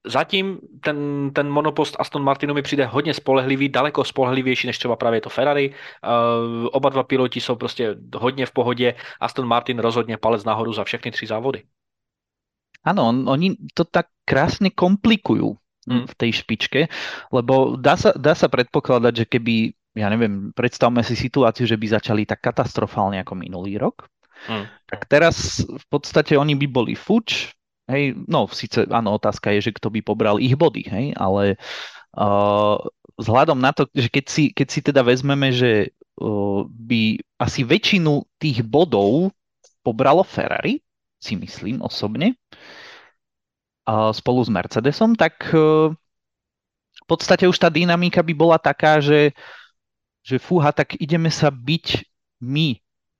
zatím 0.06 0.58
ten, 0.80 1.30
ten 1.34 1.50
monopost 1.50 1.96
Aston 1.98 2.22
Martinu 2.22 2.54
mi 2.54 2.62
přijde 2.62 2.86
hodně 2.86 3.14
spolehlivý, 3.14 3.68
daleko 3.68 4.04
spolehlivější 4.04 4.66
než 4.66 4.78
třeba 4.78 4.96
právě 4.96 5.20
to 5.20 5.28
Ferrari. 5.28 5.70
Uh, 5.70 6.68
oba 6.72 6.88
dva 6.88 7.02
piloti 7.02 7.40
jsou 7.40 7.56
prostě 7.56 7.96
hodně 8.14 8.46
v 8.46 8.52
pohodě. 8.52 8.94
Aston 9.20 9.46
Martin 9.46 9.78
rozhodně 9.78 10.16
palec 10.16 10.44
nahoru 10.44 10.72
za 10.72 10.84
všechny 10.84 11.10
tři 11.10 11.26
závody. 11.26 11.62
Áno, 12.86 13.10
oni 13.10 13.58
to 13.74 13.84
tak 13.84 14.08
krásne 14.22 14.70
komplikujú 14.70 15.58
mm. 15.84 16.06
v 16.08 16.14
tej 16.14 16.30
špičke, 16.40 16.80
lebo 17.34 17.74
dá 17.76 17.98
sa, 17.98 18.14
dá 18.14 18.32
sa 18.38 18.46
predpokladať, 18.48 19.12
že 19.12 19.26
keby, 19.26 19.54
ja 19.98 20.08
neviem, 20.08 20.54
predstavme 20.54 21.02
si 21.02 21.18
situáciu, 21.18 21.66
že 21.66 21.76
by 21.76 21.86
začali 21.98 22.22
tak 22.24 22.40
katastrofálne 22.40 23.20
ako 23.20 23.34
minulý 23.34 23.76
rok, 23.76 24.06
mm. 24.46 24.64
tak 24.88 25.00
teraz 25.10 25.60
v 25.66 25.86
podstate 25.90 26.38
oni 26.38 26.54
by 26.54 26.66
boli 26.70 26.94
fuč, 26.94 27.52
Hej, 27.88 28.20
no 28.28 28.44
síce 28.52 28.84
áno, 28.92 29.16
otázka 29.16 29.48
je, 29.56 29.72
že 29.72 29.72
kto 29.72 29.88
by 29.88 30.04
pobral 30.04 30.36
ich 30.36 30.52
body, 30.52 30.84
hej, 30.84 31.06
ale 31.16 31.56
uh, 32.20 32.76
vzhľadom 33.16 33.56
na 33.56 33.72
to, 33.72 33.88
že 33.96 34.12
keď 34.12 34.24
si, 34.28 34.44
keď 34.52 34.66
si 34.68 34.80
teda 34.84 35.00
vezmeme, 35.00 35.48
že 35.48 35.96
uh, 36.20 36.68
by 36.68 37.16
asi 37.40 37.64
väčšinu 37.64 38.28
tých 38.36 38.60
bodov 38.60 39.32
pobralo 39.80 40.20
Ferrari, 40.20 40.84
si 41.16 41.34
myslím 41.40 41.80
osobne, 41.80 42.36
uh, 43.88 44.12
spolu 44.12 44.44
s 44.44 44.52
Mercedesom, 44.52 45.16
tak 45.16 45.48
uh, 45.56 45.88
v 46.92 47.04
podstate 47.08 47.48
už 47.48 47.56
tá 47.56 47.72
dynamika 47.72 48.20
by 48.20 48.34
bola 48.36 48.60
taká, 48.60 49.00
že, 49.00 49.32
že 50.20 50.36
fúha, 50.36 50.76
tak 50.76 50.92
ideme 51.00 51.32
sa 51.32 51.48
byť 51.48 52.04
my 52.44 52.76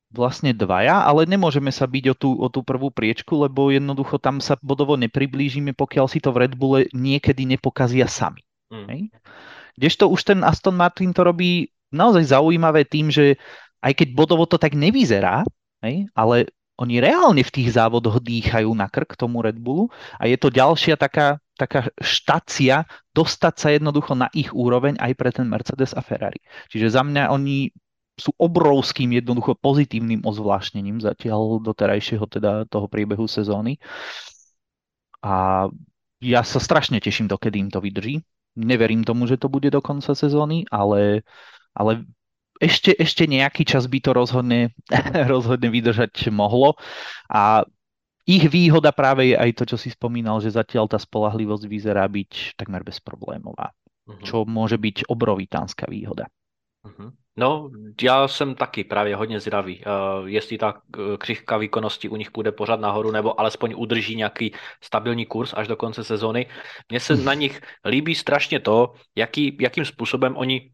vlastne 0.09 0.57
dvaja, 0.57 1.05
ale 1.05 1.29
nemôžeme 1.29 1.69
sa 1.69 1.85
byť 1.85 2.05
o 2.13 2.15
tú, 2.17 2.31
o 2.41 2.49
tú 2.49 2.65
prvú 2.65 2.89
priečku, 2.89 3.45
lebo 3.45 3.69
jednoducho 3.69 4.17
tam 4.17 4.41
sa 4.41 4.57
bodovo 4.65 4.97
nepriblížime, 4.97 5.77
pokiaľ 5.77 6.07
si 6.09 6.19
to 6.25 6.33
v 6.33 6.49
Red 6.49 6.55
Bulle 6.57 6.89
niekedy 6.97 7.45
nepokazia 7.45 8.09
sami. 8.09 8.41
Mm. 8.73 8.87
Hej? 8.89 9.01
Kdežto 9.77 10.09
už 10.09 10.21
ten 10.25 10.41
Aston 10.43 10.75
Martin 10.75 11.13
to 11.13 11.23
robí 11.23 11.71
naozaj 11.93 12.25
zaujímavé 12.33 12.89
tým, 12.89 13.13
že 13.13 13.37
aj 13.85 13.95
keď 13.95 14.09
bodovo 14.17 14.45
to 14.49 14.59
tak 14.59 14.75
nevyzerá, 14.75 15.47
hej, 15.85 16.11
ale 16.17 16.51
oni 16.79 17.03
reálne 17.03 17.43
v 17.43 17.55
tých 17.55 17.75
závodoch 17.75 18.23
dýchajú 18.23 18.71
na 18.71 18.87
krk 18.87 19.19
tomu 19.19 19.43
Red 19.43 19.59
Bullu 19.59 19.91
a 20.19 20.31
je 20.31 20.39
to 20.39 20.51
ďalšia 20.51 20.95
taká, 20.95 21.43
taká 21.59 21.91
štácia 21.99 22.87
dostať 23.15 23.55
sa 23.59 23.69
jednoducho 23.75 24.15
na 24.15 24.31
ich 24.31 24.55
úroveň 24.55 24.95
aj 25.03 25.13
pre 25.19 25.31
ten 25.35 25.51
Mercedes 25.51 25.91
a 25.95 26.03
Ferrari. 26.03 26.39
Čiže 26.71 26.95
za 26.95 27.03
mňa 27.03 27.35
oni 27.35 27.75
sú 28.19 28.35
obrovským 28.37 29.15
jednoducho 29.17 29.55
pozitívnym 29.59 30.27
ozvláštnením 30.27 30.99
zatiaľ 30.99 31.63
do 31.63 31.73
terajšieho 31.73 32.27
teda 32.27 32.67
toho 32.67 32.91
priebehu 32.91 33.31
sezóny. 33.31 33.79
A 35.23 35.67
ja 36.19 36.43
sa 36.43 36.59
strašne 36.59 36.99
teším, 36.99 37.31
dokedy 37.31 37.63
im 37.63 37.71
to 37.71 37.79
vydrží. 37.79 38.23
Neverím 38.59 39.07
tomu, 39.07 39.31
že 39.31 39.39
to 39.39 39.47
bude 39.47 39.71
do 39.71 39.79
konca 39.79 40.19
sezóny, 40.19 40.67
ale, 40.71 41.23
ale 41.75 42.03
ešte, 42.59 42.91
ešte 42.99 43.31
nejaký 43.31 43.63
čas 43.63 43.87
by 43.87 43.99
to 44.03 44.11
rozhodne, 44.11 44.75
rozhodne 45.33 45.71
vydržať 45.71 46.31
mohlo. 46.35 46.75
A 47.31 47.63
ich 48.29 48.45
výhoda 48.51 48.93
práve 48.93 49.33
je 49.33 49.37
aj 49.39 49.51
to, 49.57 49.65
čo 49.65 49.77
si 49.81 49.89
spomínal, 49.89 50.43
že 50.43 50.53
zatiaľ 50.53 50.91
tá 50.91 50.99
spolahlivosť 51.01 51.65
vyzerá 51.65 52.05
byť 52.05 52.61
takmer 52.61 52.85
bezproblémová. 52.85 53.73
Uh-huh. 54.05 54.21
Čo 54.21 54.37
môže 54.45 54.77
byť 54.77 55.09
obrovitánska 55.09 55.89
výhoda. 55.89 56.29
Uh-huh. 56.85 57.15
No, 57.39 57.71
já 58.03 58.29
jsem 58.29 58.55
taky 58.55 58.85
právě 58.85 59.17
hodně 59.17 59.41
zvědavý, 59.41 59.85
uh, 59.85 60.29
jestli 60.29 60.59
ta 60.59 60.75
uh, 60.75 61.17
křivka 61.17 61.57
výkonnosti 61.57 62.09
u 62.09 62.17
nich 62.17 62.31
půjde 62.31 62.53
pořád 62.53 62.81
nahoru, 62.81 63.11
nebo 63.11 63.41
alespoň 63.41 63.75
udrží 63.77 64.17
nějaký 64.17 64.55
stabilní 64.83 65.27
kurz 65.27 65.55
až 65.57 65.69
do 65.69 65.77
konce 65.77 66.05
sezóny. 66.05 66.47
Mně 66.89 67.01
se 67.01 67.17
na 67.17 67.35
nich 67.35 67.61
líbí 67.85 68.15
strašně 68.15 68.61
to, 68.61 68.95
jaký, 69.17 69.57
jakým 69.61 69.85
způsobem 69.85 70.37
oni 70.37 70.71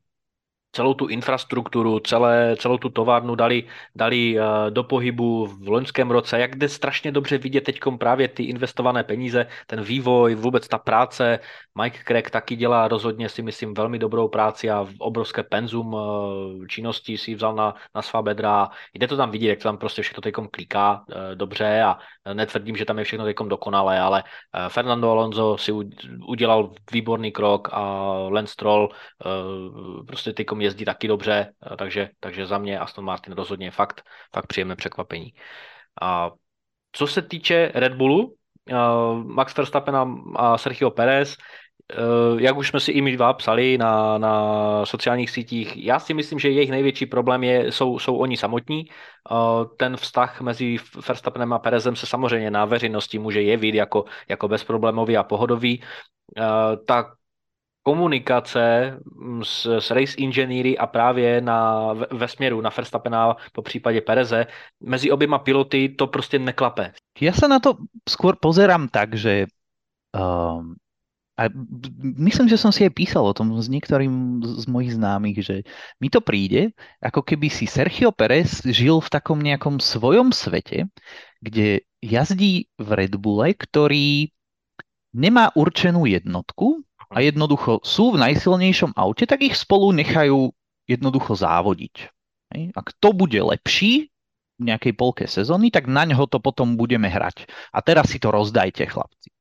celou 0.75 0.95
tu 0.95 1.07
infrastrukturu, 1.07 2.01
celé, 2.01 2.57
celou 2.59 2.79
tu 2.79 2.89
továrnu 2.89 3.35
dali, 3.35 3.65
dali 3.95 4.35
uh, 4.39 4.71
do 4.71 4.85
pohybu 4.85 5.47
v 5.47 5.69
loňském 5.69 6.11
roce, 6.11 6.39
jak 6.39 6.57
jde 6.57 6.69
strašně 6.69 7.13
dobře 7.13 7.39
vidět 7.39 7.65
teď 7.65 7.81
právě 7.99 8.29
ty 8.29 8.43
investované 8.43 9.05
peníze, 9.05 9.47
ten 9.67 9.83
vývoj, 9.83 10.35
vůbec 10.35 10.69
ta 10.69 10.79
práce. 10.79 11.39
Mike 11.83 11.99
Craig 12.07 12.31
taky 12.31 12.57
dělá 12.57 12.89
rozhodně 12.89 13.29
si 13.29 13.43
myslím 13.43 13.75
velmi 13.75 13.99
dobrou 13.99 14.29
práci 14.29 14.71
a 14.71 14.87
obrovské 14.99 15.43
penzum 15.43 15.95
uh, 15.95 16.67
činností 16.67 17.19
si 17.19 17.35
vzal 17.35 17.55
na, 17.55 17.75
na 17.95 18.03
svá 18.03 18.23
bedra. 18.23 18.69
Jde 18.95 19.09
to 19.09 19.17
tam 19.17 19.31
vidět, 19.31 19.49
jak 19.49 19.59
to 19.59 19.69
tam 19.69 19.79
prostě 19.79 20.03
všechno 20.03 20.21
teď 20.21 20.35
kliká 20.51 21.05
uh, 21.09 21.35
dobře 21.35 21.83
a 21.83 21.99
netvrdím, 22.33 22.77
že 22.77 22.85
tam 22.85 22.99
je 22.99 23.05
všechno 23.05 23.25
teď 23.25 23.37
dokonalé, 23.47 24.01
ale 24.01 24.25
Fernando 24.69 25.11
Alonso 25.11 25.57
si 25.57 25.73
udělal 26.27 26.73
výborný 26.93 27.33
krok 27.33 27.69
a 27.73 27.83
Lance 28.29 28.53
Stroll 28.53 28.89
prostě 30.07 30.33
teď 30.33 30.47
jezdí 30.65 30.85
taky 30.85 31.09
dobře, 31.09 31.53
eh, 31.73 31.77
takže, 31.77 32.09
takže 32.21 32.47
za 32.47 32.59
mě 32.59 32.79
Aston 32.79 33.05
Martin 33.05 33.33
rozhodně 33.33 33.71
fakt, 33.71 34.03
fakt 34.35 34.47
příjemné 34.47 34.77
překvapení. 34.77 35.35
A 36.03 36.31
co 36.93 37.07
se 37.07 37.23
týče 37.23 37.73
Red 37.75 37.95
Bullu, 37.95 38.35
eh, 38.71 38.75
Max 39.25 39.57
Verstappen 39.57 39.97
a 40.37 40.59
Sergio 40.59 40.91
Perez, 40.91 41.37
eh, 41.93 41.97
jak 42.39 42.57
už 42.57 42.69
jsme 42.69 42.81
si 42.81 42.93
i 42.93 43.01
my 43.01 43.13
dva 43.17 43.33
psali 43.33 43.79
na, 43.79 44.19
na 44.19 44.87
sociálních 44.87 45.31
sítích, 45.31 45.77
já 45.77 45.99
si 45.99 46.15
myslím, 46.15 46.39
že 46.39 46.51
jejich 46.51 46.71
největší 46.71 47.07
problém 47.07 47.45
je, 47.45 47.73
jsou, 47.73 47.99
jsou 47.99 48.17
oni 48.17 48.37
samotní. 48.37 48.85
Ten 49.77 49.97
vztah 49.97 50.41
mezi 50.41 50.77
Verstappenem 51.09 51.53
a 51.53 51.59
Perezem 51.59 51.97
se 51.97 52.07
samozřejmě 52.07 52.51
na 52.51 52.65
veřejnosti 52.65 53.19
může 53.19 53.43
jevit 53.43 53.75
jako, 53.75 54.05
jako 54.29 54.49
bezproblémový 54.49 55.17
a 55.17 55.23
pohodový. 55.23 55.83
Tak 56.87 57.07
komunikace 57.85 58.97
mm, 58.97 59.45
s, 59.45 59.69
s 59.69 59.89
race 59.93 60.17
inženýry 60.17 60.79
a 60.79 60.87
právě 60.87 61.41
na, 61.41 61.93
ve 61.93 62.29
směru 62.29 62.61
na 62.61 62.71
Verstappena 62.73 63.37
po 63.53 63.63
případě 63.63 64.01
Pereze, 64.01 64.47
mezi 64.81 65.11
oběma 65.11 65.39
piloty 65.39 65.89
to 65.89 66.07
prostě 66.07 66.39
neklape. 66.39 66.97
Ja 67.21 67.31
sa 67.31 67.47
na 67.47 67.63
to 67.63 67.79
skôr 68.11 68.35
pozerám 68.35 68.91
tak, 68.91 69.15
že 69.15 69.47
um, 70.11 70.75
a 71.39 71.51
myslím, 72.03 72.47
že 72.47 72.59
som 72.59 72.71
si 72.71 72.87
aj 72.87 72.95
písal 72.95 73.27
o 73.27 73.35
tom 73.35 73.55
s 73.59 73.67
niektorým 73.67 74.39
z 74.43 74.67
mojich 74.71 74.95
známych, 74.95 75.39
že 75.43 75.57
mi 75.99 76.07
to 76.07 76.23
príde, 76.23 76.71
ako 77.03 77.27
keby 77.27 77.51
si 77.51 77.67
Sergio 77.67 78.15
Perez 78.15 78.63
žil 78.63 79.03
v 79.03 79.13
takom 79.15 79.43
nejakom 79.43 79.83
svojom 79.83 80.31
svete, 80.31 80.87
kde 81.43 81.83
jazdí 82.03 82.71
v 82.79 82.89
Red 82.95 83.19
Bulle, 83.19 83.55
ktorý 83.55 84.31
nemá 85.11 85.51
určenú 85.59 86.07
jednotku, 86.07 86.87
a 87.11 87.21
jednoducho 87.21 87.85
sú 87.85 88.15
v 88.15 88.21
najsilnejšom 88.23 88.97
aute, 88.97 89.25
tak 89.29 89.45
ich 89.45 89.57
spolu 89.59 89.93
nechajú 89.93 90.53
jednoducho 90.89 91.33
závodiť. 91.37 92.13
A 92.55 92.81
kto 92.87 93.11
bude 93.11 93.41
lepší 93.43 94.15
v 94.61 94.63
nejakej 94.63 94.95
polke 94.95 95.25
sezóny, 95.27 95.75
tak 95.75 95.91
na 95.91 96.07
ňo 96.07 96.31
to 96.31 96.39
potom 96.39 96.79
budeme 96.79 97.11
hrať. 97.11 97.51
A 97.75 97.83
teraz 97.83 98.15
si 98.15 98.23
to 98.23 98.31
rozdajte, 98.31 98.87
chlapci. 98.87 99.35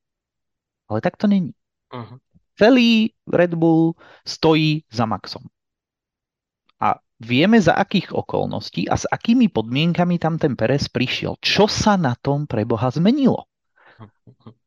Ale 0.90 0.98
tak 0.98 1.14
to 1.14 1.30
není. 1.30 1.54
Uh-huh. 1.94 2.18
Celý 2.58 3.14
Red 3.30 3.54
Bull 3.54 3.94
stojí 4.26 4.82
za 4.90 5.06
Maxom. 5.06 5.46
A 6.82 6.98
vieme 7.22 7.62
za 7.62 7.78
akých 7.78 8.10
okolností 8.10 8.90
a 8.90 8.98
s 8.98 9.06
akými 9.06 9.46
podmienkami 9.46 10.18
tam 10.18 10.34
ten 10.34 10.58
Perez 10.58 10.90
prišiel. 10.90 11.38
Čo 11.38 11.70
sa 11.70 11.94
na 11.94 12.18
tom 12.18 12.50
pre 12.50 12.66
Boha 12.66 12.90
zmenilo? 12.90 13.46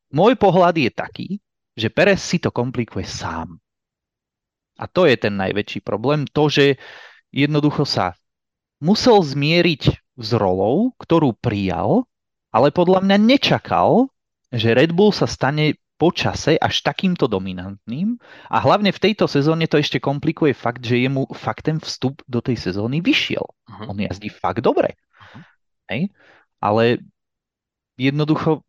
Môj 0.08 0.40
pohľad 0.40 0.80
je 0.80 0.88
taký, 0.88 1.28
že 1.78 1.94
Perez 1.94 2.20
si 2.20 2.42
to 2.42 2.50
komplikuje 2.50 3.06
sám. 3.06 3.62
A 4.78 4.90
to 4.90 5.06
je 5.06 5.18
ten 5.18 5.38
najväčší 5.38 5.86
problém, 5.86 6.26
to, 6.26 6.50
že 6.50 6.82
jednoducho 7.30 7.86
sa 7.86 8.18
musel 8.82 9.22
zmieriť 9.22 9.84
s 10.18 10.30
rolou, 10.34 10.94
ktorú 10.98 11.38
prijal, 11.38 12.10
ale 12.50 12.74
podľa 12.74 13.06
mňa 13.06 13.18
nečakal, 13.22 14.10
že 14.50 14.74
Red 14.74 14.94
Bull 14.94 15.14
sa 15.14 15.30
stane 15.30 15.78
po 15.98 16.14
čase 16.14 16.62
až 16.62 16.86
takýmto 16.86 17.26
dominantným 17.26 18.22
a 18.54 18.58
hlavne 18.62 18.94
v 18.94 19.02
tejto 19.02 19.26
sezóne 19.26 19.66
to 19.66 19.82
ešte 19.82 19.98
komplikuje 19.98 20.54
fakt, 20.54 20.86
že 20.86 21.02
jemu 21.02 21.26
fakt 21.34 21.66
ten 21.66 21.82
vstup 21.82 22.22
do 22.30 22.38
tej 22.38 22.54
sezóny 22.54 23.02
vyšiel. 23.02 23.42
Uh-huh. 23.42 23.90
On 23.90 23.98
jazdí 23.98 24.30
fakt 24.30 24.62
dobre. 24.62 24.94
Uh-huh. 24.94 25.42
Hej? 25.90 26.14
Ale 26.62 27.02
jednoducho 27.98 28.62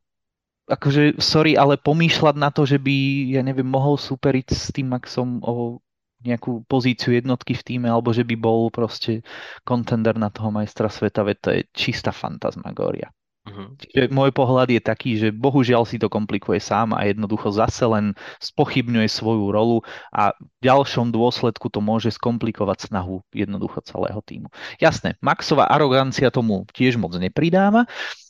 akože, 0.68 1.18
sorry, 1.18 1.56
ale 1.56 1.80
pomýšľať 1.80 2.36
na 2.36 2.52
to, 2.52 2.68
že 2.68 2.76
by, 2.76 2.96
ja 3.32 3.42
neviem, 3.42 3.66
mohol 3.66 3.96
superiť 3.96 4.46
s 4.52 4.70
tým 4.70 4.92
Maxom 4.92 5.40
o 5.42 5.80
nejakú 6.22 6.66
pozíciu 6.66 7.14
jednotky 7.14 7.54
v 7.54 7.64
týme, 7.64 7.88
alebo 7.88 8.10
že 8.10 8.26
by 8.26 8.34
bol 8.34 8.68
proste 8.74 9.22
kontender 9.62 10.18
na 10.18 10.28
toho 10.28 10.50
majstra 10.50 10.90
sveta, 10.90 11.22
veď 11.22 11.36
to 11.38 11.48
je 11.54 11.60
čistá 11.72 12.10
fantasmagória. 12.10 13.08
Uh-huh. 13.48 13.72
Čiže 13.80 14.12
môj 14.12 14.34
pohľad 14.34 14.68
je 14.68 14.82
taký, 14.82 15.16
že 15.16 15.32
bohužiaľ 15.32 15.88
si 15.88 15.96
to 15.96 16.12
komplikuje 16.12 16.60
sám 16.60 16.92
a 16.92 17.08
jednoducho 17.08 17.48
zase 17.48 17.86
len 17.88 18.12
spochybňuje 18.44 19.08
svoju 19.08 19.46
rolu 19.48 19.80
a 20.12 20.36
v 20.36 20.60
ďalšom 20.60 21.14
dôsledku 21.14 21.72
to 21.72 21.80
môže 21.80 22.12
skomplikovať 22.18 22.92
snahu 22.92 23.24
jednoducho 23.32 23.80
celého 23.88 24.20
týmu. 24.26 24.52
Jasné, 24.82 25.16
Maxová 25.24 25.70
arogancia 25.70 26.28
tomu 26.28 26.68
tiež 26.76 27.00
moc 27.00 27.16
nepridáva, 27.16 27.88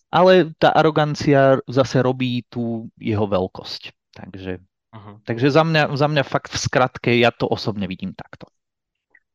ale 0.09 0.57
tá 0.57 0.73
arogancia 0.73 1.61
zase 1.69 2.01
robí 2.01 2.45
tú 2.49 2.89
jeho 2.97 3.29
veľkosť. 3.29 3.93
Takže, 4.17 4.59
uh-huh. 4.95 5.17
takže 5.25 5.49
za, 5.53 5.63
mňa, 5.63 5.97
za 5.97 6.09
mňa 6.09 6.25
fakt 6.25 6.51
v 6.51 6.59
skratke 6.59 7.11
ja 7.15 7.31
to 7.31 7.47
osobne 7.47 7.87
vidím 7.87 8.17
takto. 8.17 8.49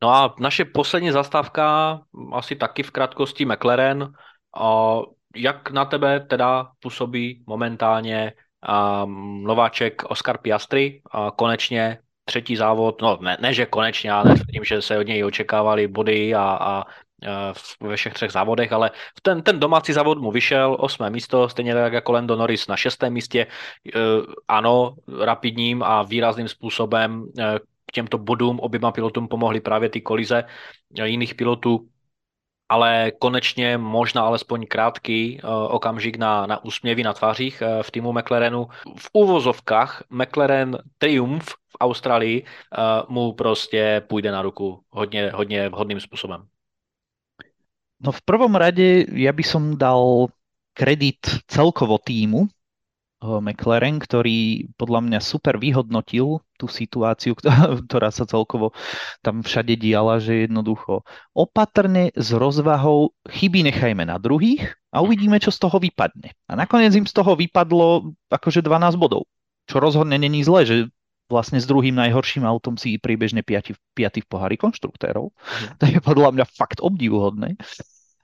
No 0.03 0.11
a 0.11 0.35
naše 0.39 0.65
poslední 0.65 1.11
zastávka, 1.11 1.99
asi 2.33 2.55
taky 2.55 2.83
v 2.83 2.91
krátkosti 2.91 3.45
McLaren. 3.45 4.11
Jak 5.35 5.71
na 5.71 5.85
tebe 5.85 6.19
teda 6.19 6.75
působí 6.79 7.43
momentálně 7.47 8.33
um, 8.59 9.43
nováček 9.43 10.03
Oscar 10.03 10.37
Piastri? 10.37 11.01
A 11.11 11.31
konečně 11.31 11.99
třetí 12.25 12.55
závod, 12.55 13.01
no 13.01 13.17
ne, 13.21 13.37
ne 13.41 13.53
že 13.53 13.65
konečně, 13.65 14.11
ale 14.11 14.35
tvrdím, 14.35 14.63
že 14.63 14.81
se 14.81 14.97
od 14.97 15.07
něj 15.07 15.25
očekávali 15.25 15.87
body 15.87 16.35
a, 16.35 16.43
a 16.43 16.83
ve 17.81 17.95
všech 17.95 18.13
třech 18.13 18.31
závodech, 18.31 18.71
ale 18.71 18.91
ten, 19.21 19.41
ten 19.41 19.59
domácí 19.59 19.93
závod 19.93 20.21
mu 20.21 20.31
vyšel, 20.31 20.77
osmé 20.79 21.09
místo, 21.09 21.49
stejně 21.49 21.73
tak 21.73 21.93
jako 21.93 22.11
Lando 22.11 22.35
Norris 22.35 22.67
na 22.67 22.77
šestém 22.77 23.13
místě. 23.13 23.39
E, 23.41 23.49
ano, 24.47 24.95
rapidním 25.19 25.83
a 25.83 26.03
výrazným 26.03 26.47
způsobem 26.47 27.25
e, 27.39 27.59
k 27.85 27.91
těmto 27.93 28.17
bodům 28.17 28.59
oběma 28.59 28.91
pilotům 28.91 29.27
pomohly 29.27 29.61
právě 29.61 29.89
ty 29.89 30.01
kolize 30.01 30.43
jiných 31.03 31.35
pilotů, 31.35 31.87
ale 32.69 33.11
konečně 33.19 33.77
možná 33.77 34.21
alespoň 34.21 34.65
krátký 34.67 35.41
okamžik 35.69 36.17
na, 36.17 36.45
na 36.45 36.63
úsměvy 36.65 37.03
na 37.03 37.13
tvářích 37.13 37.63
v 37.81 37.91
týmu 37.91 38.13
McLarenu. 38.13 38.67
V 38.97 39.09
úvozovkách 39.13 40.03
McLaren 40.09 40.77
Triumph 40.97 41.49
v 41.49 41.77
Austrálii 41.79 42.45
mu 43.07 43.33
prostě 43.33 44.01
půjde 44.07 44.31
na 44.31 44.41
ruku 44.41 44.83
hodně, 44.89 45.31
hodně 45.33 45.69
vhodným 45.69 45.99
způsobem. 45.99 46.45
No 48.03 48.11
v 48.11 48.21
prvom 48.27 48.53
rade 48.59 49.07
ja 49.15 49.31
by 49.31 49.43
som 49.47 49.79
dal 49.79 50.27
kredit 50.75 51.23
celkovo 51.47 51.97
týmu, 51.97 52.51
McLaren, 53.23 54.03
ktorý 54.03 54.67
podľa 54.75 54.99
mňa 55.07 55.19
super 55.23 55.55
vyhodnotil 55.55 56.43
tú 56.59 56.65
situáciu, 56.67 57.39
ktorá 57.87 58.11
sa 58.11 58.27
celkovo 58.27 58.75
tam 59.23 59.39
všade 59.39 59.79
diala, 59.79 60.19
že 60.19 60.43
jednoducho 60.49 61.07
opatrne 61.31 62.11
s 62.11 62.35
rozvahou 62.35 63.15
chyby 63.31 63.71
nechajme 63.71 64.03
na 64.03 64.19
druhých 64.19 64.75
a 64.91 64.99
uvidíme, 64.99 65.39
čo 65.39 65.55
z 65.55 65.63
toho 65.63 65.79
vypadne. 65.79 66.35
A 66.51 66.53
nakoniec 66.59 66.91
im 66.99 67.07
z 67.07 67.15
toho 67.15 67.39
vypadlo 67.39 68.11
akože 68.27 68.59
12 68.59 68.99
bodov, 68.99 69.23
čo 69.71 69.79
rozhodne 69.79 70.19
není 70.19 70.43
zle, 70.43 70.67
že 70.67 70.77
vlastne 71.31 71.57
s 71.57 71.65
druhým 71.65 71.95
najhorším 71.95 72.43
autom 72.43 72.75
si 72.75 72.99
priebežne 72.99 73.41
5 73.47 73.79
v 73.95 74.27
pohári 74.27 74.59
konštruktérov. 74.59 75.31
Mm. 75.31 75.67
To 75.79 75.83
je 75.87 75.99
podľa 76.03 76.29
mňa 76.35 76.45
fakt 76.51 76.83
obdivuhodné. 76.83 77.55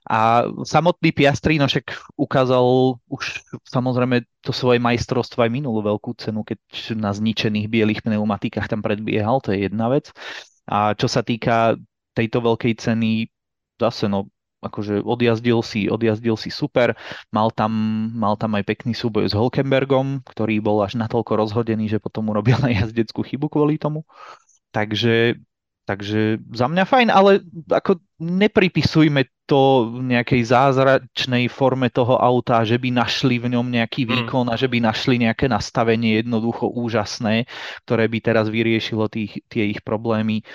A 0.10 0.50
samotný 0.66 1.14
Piastri, 1.14 1.62
no 1.62 1.70
však 1.70 2.18
ukázal 2.18 2.98
už 3.14 3.46
samozrejme 3.70 4.26
to 4.42 4.50
svoje 4.50 4.82
majstrovstvo 4.82 5.46
aj 5.46 5.54
minulú 5.54 5.86
veľkú 5.86 6.18
cenu, 6.18 6.42
keď 6.42 6.58
na 6.98 7.14
zničených 7.14 7.70
bielých 7.70 8.02
pneumatikách 8.02 8.66
tam 8.66 8.82
predbiehal, 8.82 9.38
to 9.38 9.54
je 9.54 9.70
jedna 9.70 9.86
vec. 9.94 10.10
A 10.66 10.98
čo 10.98 11.06
sa 11.06 11.22
týka 11.22 11.78
tejto 12.18 12.42
veľkej 12.42 12.74
ceny, 12.82 13.30
zase 13.78 14.10
no, 14.10 14.34
akože 14.66 15.06
odjazdil 15.06 15.62
si, 15.62 15.88
odjazdil 15.88 16.36
si 16.36 16.50
super, 16.52 16.98
mal 17.32 17.54
tam, 17.54 17.72
mal 18.12 18.36
tam 18.36 18.58
aj 18.58 18.66
pekný 18.66 18.98
súboj 18.98 19.30
s 19.30 19.38
Holkenbergom, 19.38 20.26
ktorý 20.26 20.60
bol 20.60 20.84
až 20.84 21.00
natoľko 21.00 21.38
rozhodený, 21.38 21.86
že 21.86 22.04
potom 22.04 22.34
urobil 22.34 22.58
aj 22.68 22.90
jazdeckú 22.90 23.24
chybu 23.24 23.48
kvôli 23.48 23.78
tomu. 23.80 24.04
Takže 24.74 25.38
Takže 25.90 26.38
za 26.54 26.70
mňa 26.70 26.86
fajn, 26.86 27.10
ale 27.10 27.42
ako 27.66 27.98
nepripisujme 28.22 29.26
to 29.50 29.90
nejakej 30.06 30.46
zázračnej 30.54 31.50
forme 31.50 31.90
toho 31.90 32.14
auta, 32.22 32.62
že 32.62 32.78
by 32.78 32.94
našli 32.94 33.42
v 33.42 33.58
ňom 33.58 33.66
nejaký 33.66 34.06
mm. 34.06 34.10
výkon 34.14 34.54
a 34.54 34.56
že 34.60 34.70
by 34.70 34.86
našli 34.86 35.18
nejaké 35.18 35.50
nastavenie 35.50 36.22
jednoducho 36.22 36.70
úžasné, 36.70 37.50
ktoré 37.90 38.06
by 38.06 38.22
teraz 38.22 38.46
vyriešilo 38.54 39.10
tých, 39.10 39.42
tie 39.50 39.74
ich 39.74 39.82
problémy. 39.82 40.46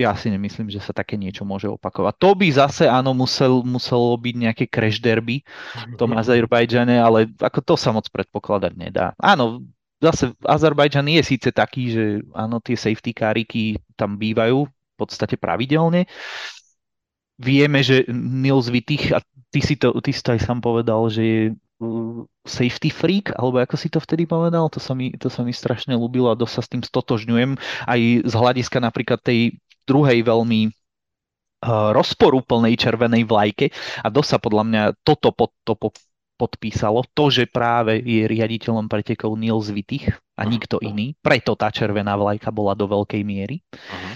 Ja 0.00 0.16
si 0.16 0.32
nemyslím, 0.32 0.72
že 0.72 0.80
sa 0.80 0.96
také 0.96 1.20
niečo 1.20 1.44
môže 1.44 1.68
opakovať. 1.68 2.16
To 2.16 2.32
by 2.32 2.48
zase 2.48 2.88
áno 2.88 3.12
musel, 3.12 3.60
muselo 3.60 4.16
byť 4.16 4.34
nejaké 4.48 4.64
crash 4.64 5.04
derby 5.04 5.44
v 5.76 5.94
tom 6.00 6.16
Azerbajdžane, 6.24 6.96
ale 6.96 7.28
ako 7.36 7.60
to 7.60 7.74
sa 7.76 7.92
moc 7.92 8.08
predpokladať 8.08 8.72
nedá. 8.80 9.12
Áno, 9.20 9.60
zase 10.00 10.32
Azerbajdžan 10.42 11.06
je 11.20 11.22
síce 11.22 11.48
taký, 11.52 11.92
že 11.92 12.04
áno, 12.32 12.58
tie 12.58 12.74
safety 12.74 13.12
káriky 13.12 13.76
tam 13.94 14.16
bývajú 14.16 14.64
v 14.64 14.94
podstate 14.96 15.36
pravidelne. 15.36 16.08
Vieme, 17.40 17.80
že 17.80 18.04
Nils 18.12 18.68
Wittich, 18.68 19.12
a 19.12 19.20
ty 19.52 19.60
si 19.60 19.76
to, 19.76 19.96
ty 20.00 20.12
si 20.12 20.20
to 20.20 20.36
aj 20.36 20.44
sám 20.44 20.60
povedal, 20.60 21.08
že 21.08 21.22
je 21.24 21.42
uh, 21.80 22.24
safety 22.44 22.92
freak, 22.92 23.32
alebo 23.36 23.60
ako 23.60 23.76
si 23.80 23.88
to 23.88 24.00
vtedy 24.00 24.28
povedal, 24.28 24.68
to 24.68 24.76
sa 24.76 24.92
mi, 24.92 25.12
to 25.16 25.32
sa 25.32 25.40
mi 25.40 25.52
strašne 25.52 25.96
ľúbilo 25.96 26.32
a 26.32 26.36
dosť 26.36 26.52
sa 26.52 26.62
s 26.64 26.70
tým 26.72 26.82
stotožňujem. 26.84 27.56
Aj 27.88 28.00
z 28.24 28.32
hľadiska 28.32 28.80
napríklad 28.80 29.24
tej 29.24 29.56
druhej 29.88 30.20
veľmi 30.20 30.68
uh, 30.68 31.92
rozporúplnej 31.96 32.76
červenej 32.76 33.24
vlajke 33.24 33.72
a 34.04 34.08
dosť 34.12 34.28
sa 34.28 34.38
podľa 34.40 34.64
mňa 34.68 34.82
toto 35.00 35.32
pod, 35.32 35.56
to 35.64 35.76
podpísalo 36.40 37.04
to, 37.12 37.28
že 37.28 37.44
práve 37.44 38.00
je 38.00 38.24
riaditeľom 38.24 38.88
pretekov 38.88 39.36
Nils 39.36 39.68
Wittich 39.68 40.08
a 40.40 40.48
nikto 40.48 40.80
iný. 40.80 41.12
Preto 41.20 41.52
tá 41.52 41.68
červená 41.68 42.16
vlajka 42.16 42.48
bola 42.48 42.72
do 42.72 42.88
veľkej 42.88 43.20
miery. 43.20 43.60
Uh-huh. 43.68 44.12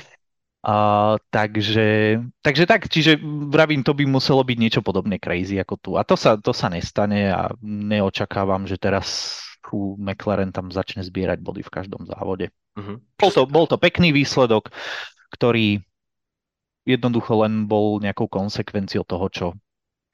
Uh, 0.64 1.20
takže, 1.28 2.16
takže 2.40 2.64
tak, 2.64 2.88
čiže 2.88 3.20
vravím, 3.52 3.84
to 3.84 3.92
by 3.92 4.08
muselo 4.08 4.40
byť 4.40 4.56
niečo 4.56 4.80
podobné 4.80 5.20
crazy 5.20 5.60
ako 5.60 5.74
tu. 5.76 5.90
A 6.00 6.08
to 6.08 6.16
sa, 6.16 6.40
to 6.40 6.56
sa 6.56 6.72
nestane 6.72 7.28
a 7.28 7.52
neočakávam, 7.60 8.64
že 8.64 8.80
teraz 8.80 9.36
fú, 9.60 10.00
McLaren 10.00 10.56
tam 10.56 10.72
začne 10.72 11.04
zbierať 11.04 11.44
body 11.44 11.60
v 11.60 11.74
každom 11.74 12.08
závode. 12.08 12.48
Uh-huh. 12.80 12.96
Bol, 13.20 13.30
to, 13.36 13.44
bol 13.44 13.68
to 13.68 13.76
pekný 13.76 14.16
výsledok, 14.16 14.72
ktorý 15.36 15.84
jednoducho 16.88 17.44
len 17.44 17.68
bol 17.68 18.00
nejakou 18.00 18.28
konsekvenciou 18.28 19.04
toho, 19.04 19.26
čo 19.28 19.46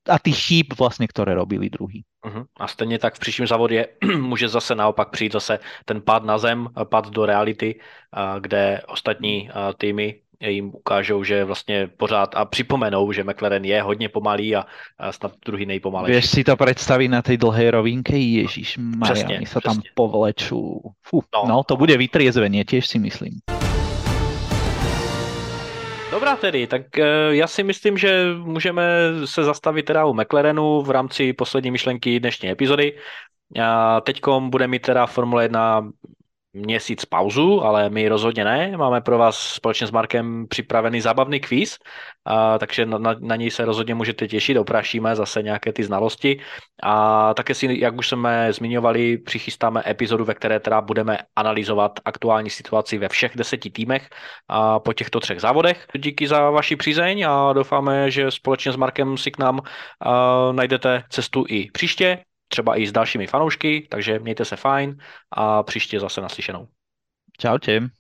a 0.09 0.17
tých 0.19 0.39
chýb 0.39 0.67
vlastne, 0.79 1.05
ktoré 1.05 1.37
robili 1.37 1.69
druhý. 1.69 2.05
Uh-huh. 2.25 2.45
A 2.61 2.69
stejně 2.69 2.99
tak 2.99 3.15
v 3.15 3.19
příštím 3.19 3.47
závodě 3.47 3.87
může 4.21 4.49
zase 4.49 4.75
naopak 4.75 5.11
přijít 5.11 5.33
zase 5.33 5.59
ten 5.85 6.01
pad 6.01 6.25
na 6.25 6.39
zem, 6.39 6.69
pad 6.85 7.11
do 7.11 7.27
reality, 7.27 7.81
kde 8.41 8.83
ostatní 8.89 9.51
týmy 9.79 10.21
jim 10.41 10.73
ukážou, 10.75 11.25
že 11.25 11.45
vlastně 11.45 11.89
pořád 11.97 12.35
a 12.37 12.45
připomenou, 12.45 13.13
že 13.13 13.25
McLaren 13.25 13.65
je 13.65 13.83
hodně 13.83 14.09
pomalý 14.09 14.57
a, 14.57 14.65
snad 15.11 15.33
druhý 15.47 15.67
nejpomalejší. 15.67 16.13
Vieš 16.13 16.27
si 16.31 16.45
to 16.45 16.57
predstaviť 16.57 17.09
na 17.13 17.21
tej 17.21 17.37
dlhej 17.37 17.69
rovinke? 17.77 18.17
Ježiš, 18.17 18.81
Maria, 18.81 19.45
sa 19.45 19.61
tam 19.61 19.85
povlečú. 19.93 20.81
Fú, 21.05 21.17
no. 21.29 21.45
no, 21.45 21.57
to 21.61 21.77
bude 21.77 21.93
vytriezvenie, 22.01 22.65
tiež 22.65 22.89
si 22.89 22.97
myslím. 22.97 23.45
Dobrá 26.21 26.37
tedy, 26.37 26.67
tak 26.67 26.99
eh, 26.99 27.05
já 27.31 27.47
si 27.47 27.63
myslím, 27.63 27.99
že 27.99 28.25
můžeme 28.37 28.83
se 29.25 29.45
zastavit 29.45 29.83
teda 29.83 30.05
u 30.05 30.15
McLarenu 30.15 30.83
v 30.83 30.91
rámci 30.91 31.33
poslední 31.33 31.71
myšlenky 31.71 32.21
dnešní 32.21 32.51
epizody. 32.51 32.99
Teďkom 34.03 34.51
bude 34.51 34.67
mít 34.67 34.83
teda 34.83 35.07
Formule 35.07 35.45
1 35.45 35.91
měsíc 36.53 37.05
pauzu, 37.05 37.65
ale 37.65 37.91
my 37.91 38.09
rozhodně 38.09 38.45
ne. 38.45 38.77
Máme 38.77 39.01
pro 39.01 39.19
vás 39.19 39.39
společně 39.39 39.87
s 39.87 39.91
Markem 39.91 40.47
připravený 40.49 41.01
zábavný 41.01 41.41
kvíz, 41.41 41.79
a, 42.25 42.59
takže 42.59 42.87
na, 42.87 42.99
na, 42.99 43.15
na 43.21 43.37
něj 43.37 43.51
se 43.51 43.65
rozhodně 43.65 43.95
můžete 43.95 44.29
těšit, 44.29 44.57
oprašíme 44.57 45.17
zase 45.17 45.43
nějaké 45.43 45.73
ty 45.73 45.85
znalosti. 45.85 46.41
A 46.83 47.35
také 47.35 47.55
si, 47.55 47.81
jak 47.81 47.99
už 47.99 48.09
jsme 48.09 48.53
zmiňovali, 48.53 49.19
přichystáme 49.19 49.83
epizodu, 49.87 50.25
ve 50.25 50.35
které 50.35 50.61
teda 50.61 50.81
budeme 50.81 51.19
analyzovat 51.37 52.01
aktuální 52.05 52.51
situaci 52.51 52.99
ve 52.99 53.09
všech 53.09 53.37
deseti 53.37 53.71
týmech 53.71 54.09
a 54.49 54.81
po 54.81 54.93
těchto 54.93 55.21
třech 55.21 55.41
závodech. 55.41 55.87
Díky 55.99 56.29
za 56.29 56.51
vaši 56.51 56.77
přízeň 56.77 57.27
a 57.29 57.53
doufáme, 57.53 58.11
že 58.11 58.31
společně 58.31 58.73
s 58.73 58.77
Markem 58.77 59.17
si 59.17 59.31
k 59.31 59.39
nám 59.39 59.61
a, 60.01 60.53
najdete 60.53 61.03
cestu 61.11 61.45
i 61.49 61.71
příště 61.71 62.19
třeba 62.51 62.79
i 62.79 62.87
s 62.87 62.93
dalšími 62.93 63.27
fanoušky, 63.27 63.87
takže 63.91 64.19
mějte 64.19 64.45
se 64.45 64.57
fajn 64.57 64.99
a 65.31 65.63
příště 65.63 66.01
zase 66.01 66.21
naslyšenou. 66.21 66.69
Čaute. 67.39 68.00